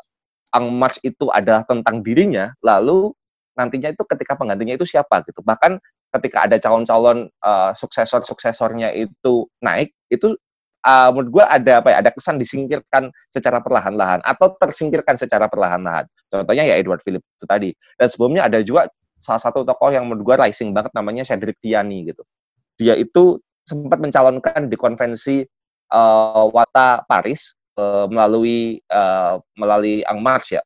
[0.55, 3.11] Ang Mars itu adalah tentang dirinya, lalu
[3.59, 5.43] nantinya itu ketika penggantinya itu siapa gitu.
[5.43, 5.83] Bahkan
[6.15, 10.33] ketika ada calon-calon uh, suksesor-suksesornya itu naik, itu
[10.87, 16.07] uh, menurut gue ada apa ya ada kesan disingkirkan secara perlahan-lahan atau tersingkirkan secara perlahan-lahan.
[16.31, 17.69] Contohnya ya Edward Philip itu tadi.
[17.99, 18.87] Dan sebelumnya ada juga
[19.19, 22.23] salah satu tokoh yang menurut gue rising banget namanya Cedric Tiani gitu.
[22.75, 25.41] Dia itu sempat mencalonkan di konvensi
[25.89, 30.61] uh, Wata Paris uh, melalui uh, melalui Ang Mars ya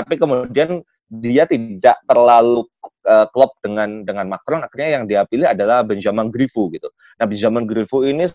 [0.00, 0.80] tapi kemudian
[1.10, 2.62] dia tidak terlalu
[3.02, 6.86] uh, klop dengan dengan Macron akhirnya yang dia pilih adalah Benjamin Griveaux gitu.
[7.18, 8.30] Nah Benjamin Griveaux ini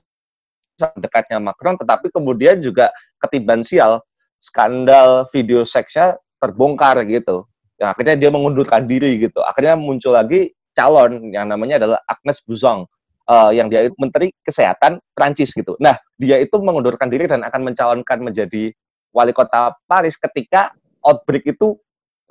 [1.00, 2.92] dekatnya Macron, tetapi kemudian juga
[3.24, 4.04] ketiban sial
[4.36, 7.48] skandal video seksnya terbongkar gitu.
[7.80, 9.44] Ya, akhirnya dia mengundurkan diri gitu.
[9.44, 12.88] Akhirnya muncul lagi calon yang namanya adalah Agnes Buzon
[13.28, 15.76] uh, yang dia itu Menteri Kesehatan Prancis gitu.
[15.80, 18.72] Nah, dia itu mengundurkan diri dan akan mencalonkan menjadi
[19.16, 21.80] wali kota Paris ketika outbreak itu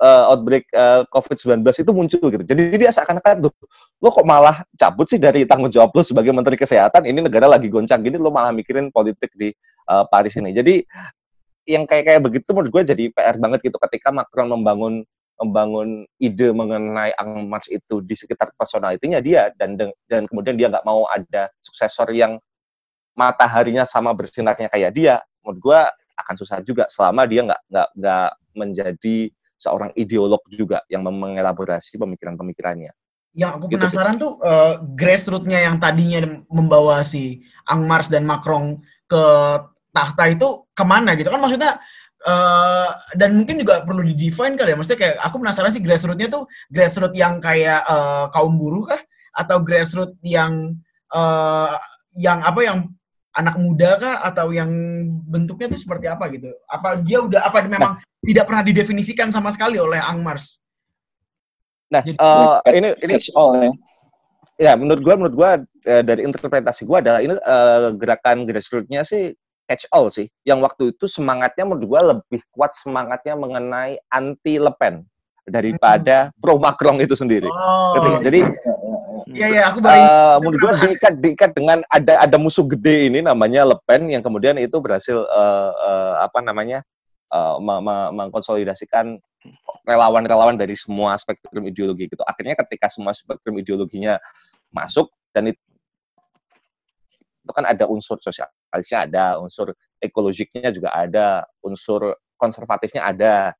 [0.01, 2.43] uh, outbreak uh, COVID-19 itu muncul gitu.
[2.43, 3.53] Jadi dia seakan-akan tuh,
[4.01, 7.71] lo kok malah cabut sih dari tanggung jawab lo sebagai Menteri Kesehatan, ini negara lagi
[7.71, 9.51] goncang gini, lo malah mikirin politik di
[9.87, 10.51] uh, Paris ini.
[10.51, 10.83] Jadi
[11.65, 15.01] yang kayak kayak begitu menurut gue jadi PR banget gitu ketika Macron membangun
[15.35, 19.75] membangun ide mengenai Ang Mars itu di sekitar personalitinya dia dan
[20.07, 22.39] dan kemudian dia nggak mau ada suksesor yang
[23.17, 25.79] mataharinya sama bersinarnya kayak dia menurut gue
[26.15, 29.17] akan susah juga selama dia nggak nggak nggak menjadi
[29.55, 32.91] seorang ideolog juga yang mengelaborasi pemikiran-pemikirannya.
[33.35, 38.79] Yang aku gitu, penasaran tuh uh, grassroots-nya yang tadinya membawa si Ang Mars dan Macron
[39.11, 39.23] ke
[39.91, 41.79] tahta itu ke mana gitu kan maksudnya
[42.27, 46.43] uh, dan mungkin juga perlu di-define kali ya maksudnya kayak aku penasaran sih grassroots-nya tuh
[46.67, 48.99] grassroots yang kayak uh, kaum buruh kah
[49.35, 50.75] atau grassroots yang
[51.11, 51.75] uh,
[52.15, 52.79] yang apa yang
[53.35, 54.71] anak muda kah atau yang
[55.27, 56.55] bentuknya tuh seperti apa gitu?
[56.71, 58.14] Apa dia udah apa memang nah.
[58.25, 60.57] Tidak pernah didefinisikan sama sekali oleh Ang Mars?
[61.93, 63.71] Nah, Jadi, uh, ini ini all ya.
[64.55, 69.35] Ya, menurut gua menurut gua uh, dari interpretasi gua adalah ini uh, gerakan grassroots-nya sih
[69.69, 70.25] catch all sih.
[70.47, 75.03] Yang waktu itu semangatnya menurut gua lebih kuat semangatnya mengenai anti Le Pen
[75.45, 76.41] daripada hmm.
[76.41, 77.51] pro Macron itu sendiri.
[77.51, 78.17] Oh.
[78.23, 78.41] Jadi
[79.35, 83.19] Iya iya aku baru uh, menurut gue diikat diikat dengan ada ada musuh gede ini
[83.19, 86.85] namanya Le Pen yang kemudian itu berhasil uh, uh, apa namanya
[87.31, 87.57] uh,
[88.13, 89.17] mengkonsolidasikan
[89.85, 92.23] relawan-relawan dari semua spektrum ideologi gitu.
[92.25, 94.17] Akhirnya ketika semua spektrum ideologinya
[94.73, 95.61] masuk dan itu
[97.45, 103.53] itu kan ada unsur sosialisnya ada, unsur ekologiknya juga ada, unsur konservatifnya ada.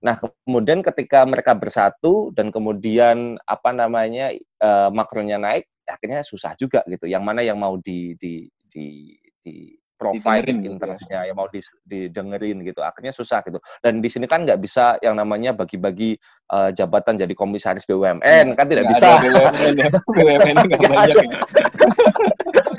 [0.00, 4.32] Nah, kemudian ketika mereka bersatu dan kemudian apa namanya
[4.64, 7.04] uh, makronya naik, akhirnya susah juga gitu.
[7.04, 9.12] Yang mana yang mau di di di
[9.44, 10.72] di provide gitu ya.
[10.72, 12.80] interestnya, yang mau di, didengerin gitu.
[12.80, 13.60] Akhirnya susah gitu.
[13.84, 16.16] Dan di sini kan nggak bisa yang namanya bagi-bagi
[16.48, 19.20] uh, jabatan jadi komisaris BUMN kan tidak bisa.
[19.20, 19.88] BUMN ya.
[20.16, 21.40] BUMN nggak banyak ya.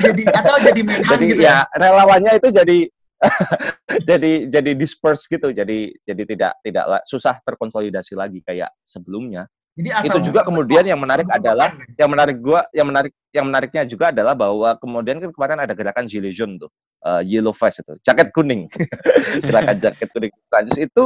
[0.01, 1.61] jadi atau jadi menhan jadi, gitu ya.
[1.61, 2.80] ya relawannya itu jadi
[4.09, 10.19] jadi jadi disperse gitu jadi jadi tidak tidak susah terkonsolidasi lagi kayak sebelumnya jadi itu
[10.32, 14.76] juga kemudian yang menarik adalah yang menarik gua yang menarik yang menariknya juga adalah bahwa
[14.76, 16.72] kemudian kan kemarin ada gerakan Gilets jaunes tuh
[17.07, 18.67] uh, yellow vest itu jaket kuning.
[19.47, 20.32] Gerakan jaket kuning.
[20.51, 21.03] Prancis itu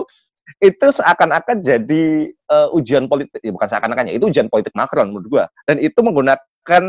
[0.62, 5.28] itu seakan-akan jadi uh, ujian politik ya bukan seakan-akan ya itu ujian politik Macron menurut
[5.30, 5.46] gua.
[5.70, 6.84] Dan itu menggunakan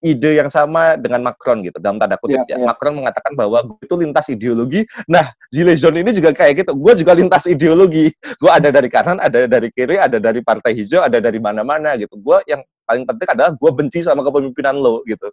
[0.00, 2.64] ide yang sama dengan Macron gitu dalam tanda kutip yeah, ya.
[2.64, 2.68] Yeah.
[2.72, 4.80] Macron mengatakan bahwa gue itu lintas ideologi.
[5.04, 6.72] Nah, Gilles Jaunes ini juga kayak gitu.
[6.72, 8.08] Gue juga lintas ideologi.
[8.40, 12.16] Gue ada dari kanan, ada dari kiri, ada dari partai hijau, ada dari mana-mana gitu.
[12.16, 15.28] Gue yang paling penting adalah gue benci sama kepemimpinan lo gitu.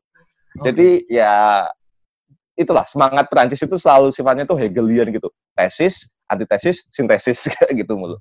[0.59, 0.63] Okay.
[0.71, 1.63] Jadi ya
[2.59, 5.31] itulah semangat Prancis itu selalu sifatnya tuh Hegelian gitu.
[5.55, 8.19] Tesis, antitesis, sintesis kayak gitu mulu.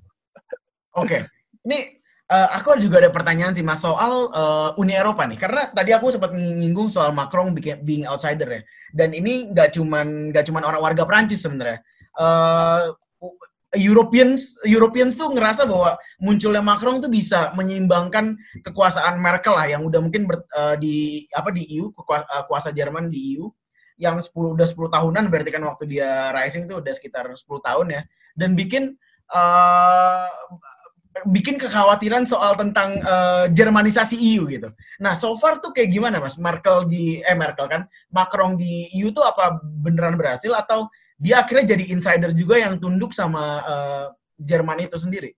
[0.95, 1.11] Oke.
[1.11, 1.21] Okay.
[1.67, 1.96] Ini
[2.27, 5.39] Eh, aku juga ada pertanyaan sih mas soal eh, Uni Eropa nih.
[5.39, 8.61] Karena tadi aku sempat nyinggung soal Macron being, outsider ya.
[8.91, 11.79] Dan ini nggak cuman nggak cuman orang warga Prancis sebenarnya.
[12.19, 12.83] Eh,
[13.79, 19.99] Europeans Europeans tuh ngerasa bahwa munculnya Macron tuh bisa menyeimbangkan kekuasaan Merkel lah yang udah
[20.03, 20.95] mungkin ber- eh, di
[21.31, 23.47] apa di EU kekua- eh, kuasa Jerman di EU
[23.95, 27.87] yang 10 udah 10 tahunan berarti kan waktu dia rising tuh udah sekitar 10 tahun
[27.95, 28.01] ya.
[28.35, 28.99] Dan bikin
[29.31, 30.27] eh,
[31.25, 34.69] bikin kekhawatiran soal tentang eh, Jermanisasi EU gitu.
[35.01, 36.37] Nah, so far tuh kayak gimana Mas?
[36.37, 37.81] Merkel di eh Merkel kan,
[38.13, 40.85] Macron di EU tuh apa beneran berhasil atau
[41.17, 44.05] dia akhirnya jadi insider juga yang tunduk sama eh,
[44.37, 45.33] Jerman itu sendiri?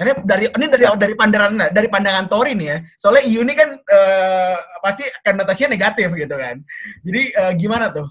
[0.00, 2.78] Ini dari ini dari dari pandangan dari pandangan Tori nih ya.
[2.96, 6.56] Soalnya EU ini kan eh, pasti konotasinya negatif gitu kan.
[7.04, 8.08] Jadi eh, gimana tuh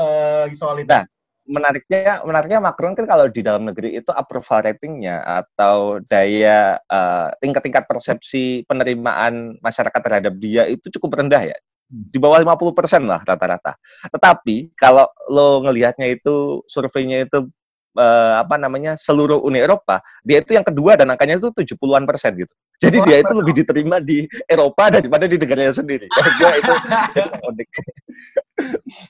[0.00, 0.88] eh, soal itu?
[0.88, 1.04] Nah,
[1.48, 7.88] menariknya menariknya Macron kan kalau di dalam negeri itu approval ratingnya atau daya eh, tingkat-tingkat
[7.88, 13.80] persepsi penerimaan masyarakat terhadap dia itu cukup rendah ya di bawah 50% lah rata-rata.
[14.12, 17.48] Tetapi kalau lo ngelihatnya itu surveinya itu
[17.96, 22.36] eh, apa namanya seluruh Uni Eropa, dia itu yang kedua dan angkanya itu 70-an persen
[22.36, 22.52] gitu.
[22.78, 26.06] Jadi dia itu lebih diterima di Eropa daripada di negaranya sendiri.
[26.38, 26.72] Gua itu,
[27.16, 27.68] itu unik.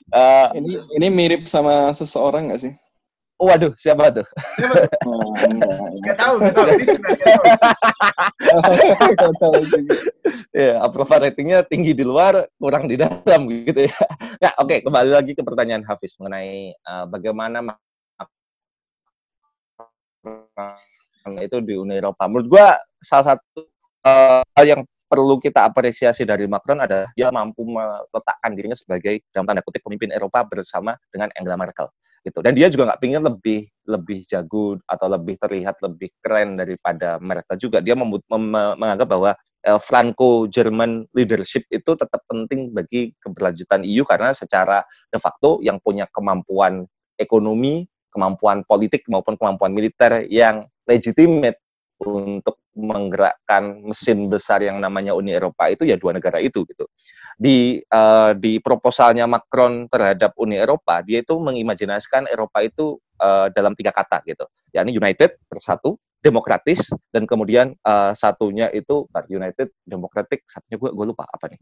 [0.09, 0.71] Eh, Ini
[1.01, 2.73] ini mirip sama seseorang nggak sih?
[3.39, 4.27] waduh, siapa tuh?
[5.07, 5.71] Oh, enggak,
[6.03, 6.69] Gak tahu, gak tahu.
[9.63, 9.95] Juga.
[10.51, 13.95] ya approval ratingnya tinggi di luar kurang di dalam gitu ya
[14.43, 17.63] nah oke kembali lagi ke pertanyaan Hafiz mengenai uh, bagaimana
[21.43, 22.25] itu di Uni Eropa.
[22.25, 23.67] Menurut gua salah satu
[24.05, 29.65] uh, yang perlu kita apresiasi dari Macron adalah dia mampu meletakkan dirinya sebagai dalam tanda
[29.65, 31.89] kutip pemimpin Eropa bersama dengan Angela Merkel
[32.21, 32.45] gitu.
[32.45, 37.57] Dan dia juga nggak pingin lebih lebih jago atau lebih terlihat lebih keren daripada Merkel
[37.57, 37.81] juga.
[37.81, 39.31] Dia membut- mem- menganggap bahwa
[39.65, 46.05] eh, Franco-German leadership itu tetap penting bagi keberlanjutan EU karena secara de facto yang punya
[46.13, 46.85] kemampuan
[47.17, 51.61] ekonomi, kemampuan politik maupun kemampuan militer yang legitimate
[51.99, 56.87] untuk menggerakkan mesin besar yang namanya Uni Eropa itu ya dua negara itu gitu.
[57.35, 63.75] Di eh, di proposalnya Macron terhadap Uni Eropa, dia itu mengimajinasikan Eropa itu eh, dalam
[63.75, 70.79] tiga kata gitu, yakni United bersatu, demokratis dan kemudian eh, satunya itu United, Democratic, satunya
[70.79, 71.59] gue gue lupa apa nih.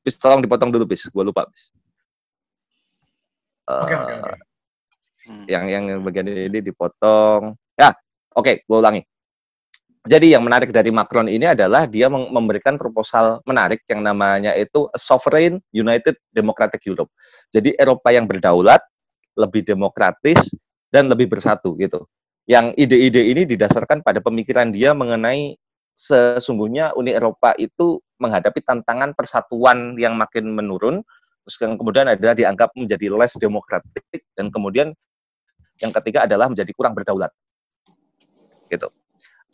[0.00, 1.72] Bis tolong dipotong dulu bis, gue lupa bis.
[3.62, 4.51] Oke, Eh, oke, oke.
[5.22, 5.46] Hmm.
[5.46, 7.54] yang yang bagian ini dipotong.
[7.78, 7.94] Ya,
[8.34, 9.02] oke, gue ulangi.
[10.02, 15.62] Jadi yang menarik dari Macron ini adalah dia memberikan proposal menarik yang namanya itu Sovereign
[15.70, 17.06] United Democratic Europe.
[17.54, 18.82] Jadi Eropa yang berdaulat,
[19.38, 20.50] lebih demokratis
[20.90, 22.02] dan lebih bersatu gitu.
[22.50, 25.54] Yang ide-ide ini didasarkan pada pemikiran dia mengenai
[25.94, 30.98] sesungguhnya Uni Eropa itu menghadapi tantangan persatuan yang makin menurun,
[31.46, 34.02] terus kemudian adalah dianggap menjadi less demokratik
[34.34, 34.90] dan kemudian
[35.80, 37.30] yang ketiga adalah menjadi kurang berdaulat.
[38.68, 38.88] Gitu.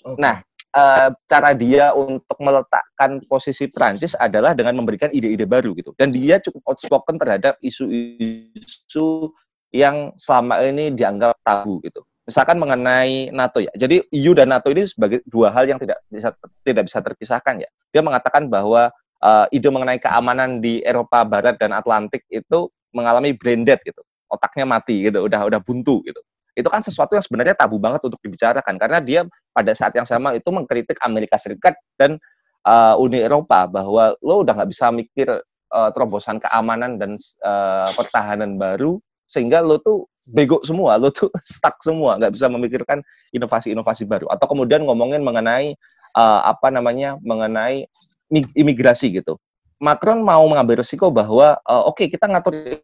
[0.07, 0.19] Oke.
[0.19, 0.43] Nah,
[0.75, 5.95] eh, cara dia untuk meletakkan posisi Prancis adalah dengan memberikan ide-ide baru gitu.
[5.99, 9.33] Dan dia cukup outspoken terhadap isu-isu
[9.75, 12.05] yang selama ini dianggap tabu gitu.
[12.29, 13.73] Misalkan mengenai NATO ya.
[13.73, 16.33] Jadi EU dan NATO ini sebagai dua hal yang tidak bisa
[16.65, 17.69] tidak bisa terpisahkan ya.
[17.93, 18.93] Dia mengatakan bahwa
[19.25, 24.01] eh, ide mengenai keamanan di Eropa Barat dan Atlantik itu mengalami brain dead gitu.
[24.29, 26.21] Otaknya mati gitu, udah udah buntu gitu
[26.59, 29.23] itu kan sesuatu yang sebenarnya tabu banget untuk dibicarakan karena dia
[29.55, 32.19] pada saat yang sama itu mengkritik Amerika Serikat dan
[32.67, 35.31] uh, Uni Eropa bahwa lo udah nggak bisa mikir
[35.71, 37.15] uh, terobosan keamanan dan
[37.47, 38.99] uh, pertahanan baru
[39.31, 42.99] sehingga lo tuh bego semua, lo tuh stuck semua, nggak bisa memikirkan
[43.31, 45.79] inovasi-inovasi baru atau kemudian ngomongin mengenai
[46.19, 47.87] uh, apa namanya mengenai
[48.35, 49.39] mi- imigrasi gitu.
[49.79, 52.83] Macron mau mengambil resiko bahwa uh, oke kita ngatur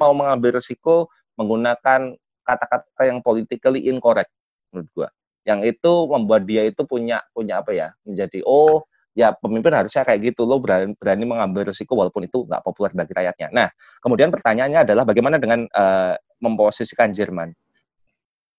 [0.00, 4.30] mau mengambil resiko menggunakan kata-kata yang politically incorrect
[4.72, 5.08] menurut gua.
[5.44, 7.88] Yang itu membuat dia itu punya punya apa ya?
[8.04, 12.62] menjadi oh ya pemimpin harusnya kayak gitu lo berani, berani mengambil resiko walaupun itu nggak
[12.66, 13.48] populer bagi rakyatnya.
[13.54, 13.68] Nah,
[14.02, 17.54] kemudian pertanyaannya adalah bagaimana dengan eh, memposisikan Jerman?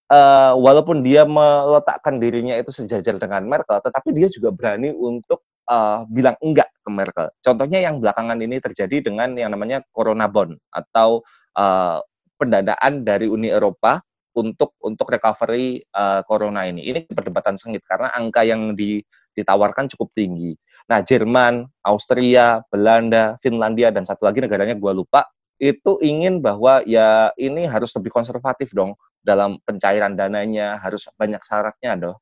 [0.05, 5.99] Eh, walaupun dia meletakkan dirinya itu sejajar dengan Merkel, tetapi dia juga berani untuk eh,
[6.09, 7.27] bilang enggak ke Merkel.
[7.41, 11.21] Contohnya yang belakangan ini terjadi dengan yang namanya Corona Bond atau
[11.57, 11.99] eh,
[12.35, 13.99] pendanaan dari Uni Eropa
[14.35, 16.85] untuk untuk recovery eh, corona ini.
[16.85, 19.01] Ini perdebatan sengit karena angka yang di,
[19.33, 20.53] ditawarkan cukup tinggi.
[20.85, 27.31] Nah, Jerman, Austria, Belanda, Finlandia dan satu lagi negaranya gua lupa itu ingin bahwa ya
[27.39, 28.91] ini harus lebih konservatif dong
[29.23, 32.15] dalam pencairan dananya harus banyak syaratnya doh.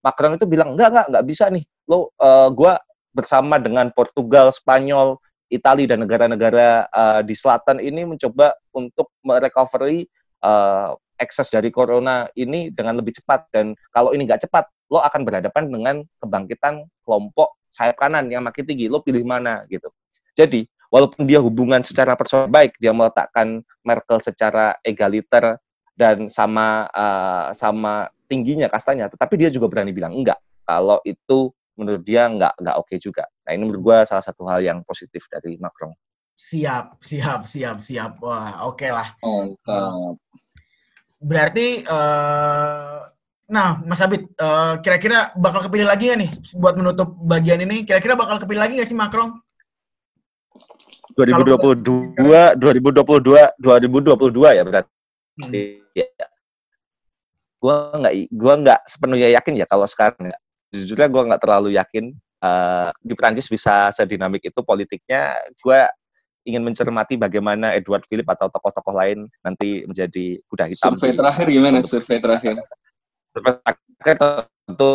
[0.00, 1.64] Macron itu bilang enggak enggak enggak bisa nih.
[1.88, 2.80] Lo uh, gua
[3.12, 5.18] bersama dengan Portugal, Spanyol,
[5.50, 10.06] Italia dan negara-negara uh, di selatan ini mencoba untuk merecovery
[10.46, 13.50] uh, ekses dari corona ini dengan lebih cepat.
[13.52, 18.64] Dan kalau ini nggak cepat lo akan berhadapan dengan kebangkitan kelompok sayap kanan yang makin
[18.64, 18.86] tinggi.
[18.88, 19.66] Lo pilih mana?
[19.68, 19.86] Gitu.
[20.34, 25.58] Jadi walaupun dia hubungan secara personal baik dia meletakkan Merkel secara egaliter
[25.94, 31.50] dan sama uh, sama tingginya kastanya tetapi dia juga berani bilang enggak kalau itu
[31.80, 33.24] menurut dia nggak nggak oke okay juga.
[33.48, 35.96] Nah ini menurut gue salah satu hal yang positif dari Macron.
[36.36, 38.20] Siap, siap, siap, siap.
[38.20, 39.16] Wah, oke okay lah.
[39.24, 40.20] Mantap.
[41.20, 43.04] Berarti, uh,
[43.48, 47.84] nah Mas Abid, uh, kira-kira bakal kepilih lagi ya nih buat menutup bagian ini?
[47.84, 49.36] Kira-kira bakal kepilih lagi nggak sih Macron?
[51.12, 52.16] 2022,
[52.56, 54.92] 2022, 2022 ya berarti.
[55.44, 55.52] Hmm.
[55.92, 56.06] Ya.
[57.60, 60.38] Gua nggak, gua nggak sepenuhnya yakin ya kalau sekarang ya
[60.70, 65.34] jujurnya gue nggak terlalu yakin uh, di Prancis bisa sedinamik itu politiknya.
[65.58, 65.82] Gue
[66.48, 70.96] ingin mencermati bagaimana Edward Philip atau tokoh-tokoh lain nanti menjadi kuda hitam.
[70.96, 71.78] Survei terakhir gimana?
[71.84, 72.54] Survei terakhir.
[73.34, 73.52] Survei
[74.00, 74.90] terakhir tentu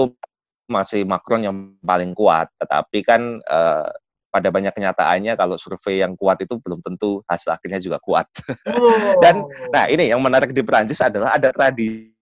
[0.66, 1.56] masih Macron yang
[1.86, 3.86] paling kuat, tetapi kan uh,
[4.34, 8.26] pada banyak kenyataannya kalau survei yang kuat itu belum tentu hasil akhirnya juga kuat.
[8.68, 9.14] Oh.
[9.24, 12.15] Dan nah ini yang menarik di Prancis adalah ada tradisi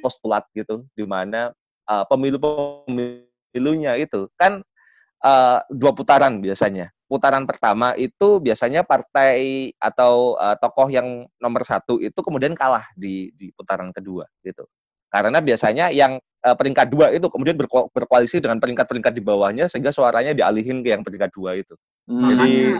[0.00, 1.52] postulat gitu di mana
[1.88, 4.62] uh, pemilu-pemilunya itu kan
[5.24, 6.92] uh, dua putaran biasanya.
[7.10, 13.34] Putaran pertama itu biasanya partai atau uh, tokoh yang nomor satu itu kemudian kalah di,
[13.34, 14.62] di putaran kedua gitu.
[15.10, 19.90] Karena biasanya yang uh, peringkat dua itu kemudian berko berkoalisi dengan peringkat-peringkat di bawahnya sehingga
[19.90, 21.74] suaranya dialihin ke yang peringkat dua itu.
[22.06, 22.30] Hmm.
[22.30, 22.78] Jadi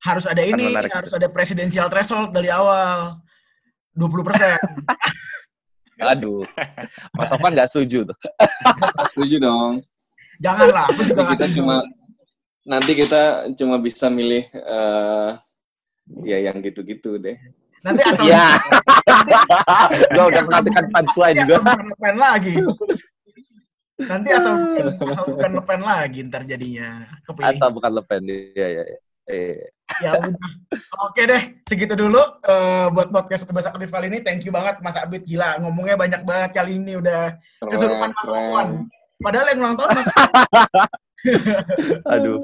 [0.00, 3.20] harus ada ini, harus ada presidensial threshold dari awal.
[3.96, 4.60] 20 persen.
[5.96, 6.44] Aduh,
[7.16, 8.18] Mas Sofan nggak setuju tuh.
[9.16, 9.74] setuju dong.
[10.44, 11.56] Janganlah, aku juga nggak setuju.
[11.64, 11.76] Cuma,
[12.68, 15.40] nanti kita cuma bisa milih uh,
[16.28, 17.40] ya yang gitu-gitu deh.
[17.80, 18.60] Nanti asal ya.
[20.12, 21.56] Gue udah menantikan punchline juga.
[21.80, 22.54] Lepen lagi.
[23.96, 24.54] Nanti asal
[25.00, 27.08] asal bukan lepen lagi ntar jadinya.
[27.24, 27.56] Kepilih.
[27.56, 28.82] Asal bukan lepen, iya iya.
[29.32, 29.68] iya.
[30.02, 30.34] Ya udah.
[31.08, 34.18] Oke deh, segitu dulu uh, buat podcast Bahasa Aktif kali ini.
[34.20, 35.24] Thank you banget Mas Abid.
[35.24, 38.68] Gila, ngomongnya banyak banget kali ini udah kesurupan Mas Sofan.
[39.22, 40.06] Padahal yang ulang tahun Mas
[42.18, 42.38] Aduh.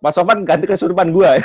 [0.00, 1.36] Mas Sofan ganti kesurupan gua.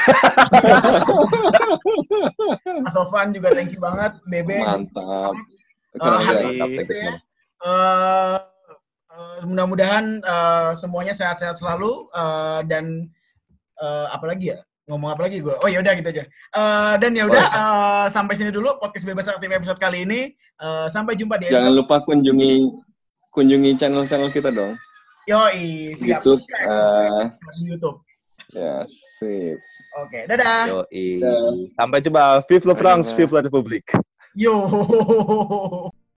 [2.83, 4.15] Mas Sofan juga thank you banget.
[4.25, 4.63] Bebe.
[4.63, 5.35] Mantap.
[5.99, 6.87] Uh, hari ini,
[7.67, 8.39] uh,
[9.11, 13.11] uh, mudah-mudahan uh, semuanya sehat-sehat selalu uh, dan
[13.75, 14.63] uh, apa lagi ya?
[14.91, 15.55] Ngomong apa lagi gue?
[15.55, 16.23] Oh ya udah gitu aja.
[16.51, 20.35] Uh, dan ya udah oh, uh, sampai sini dulu podcast bebas aktif episode kali ini.
[20.59, 21.63] Uh, sampai jumpa di episode.
[21.63, 22.75] Jangan lupa kunjungi
[23.31, 24.75] kunjungi channel-channel kita dong.
[25.31, 26.27] Yoi, siap.
[26.27, 27.23] YouTube, uh,
[27.55, 28.03] di YouTube.
[28.51, 29.63] Ya, sip.
[30.03, 30.83] Oke, okay, dadah.
[30.83, 31.23] Yoi.
[31.71, 32.43] Sampai jumpa.
[32.51, 33.95] Vive la France, vive la République.
[34.35, 34.59] Yo.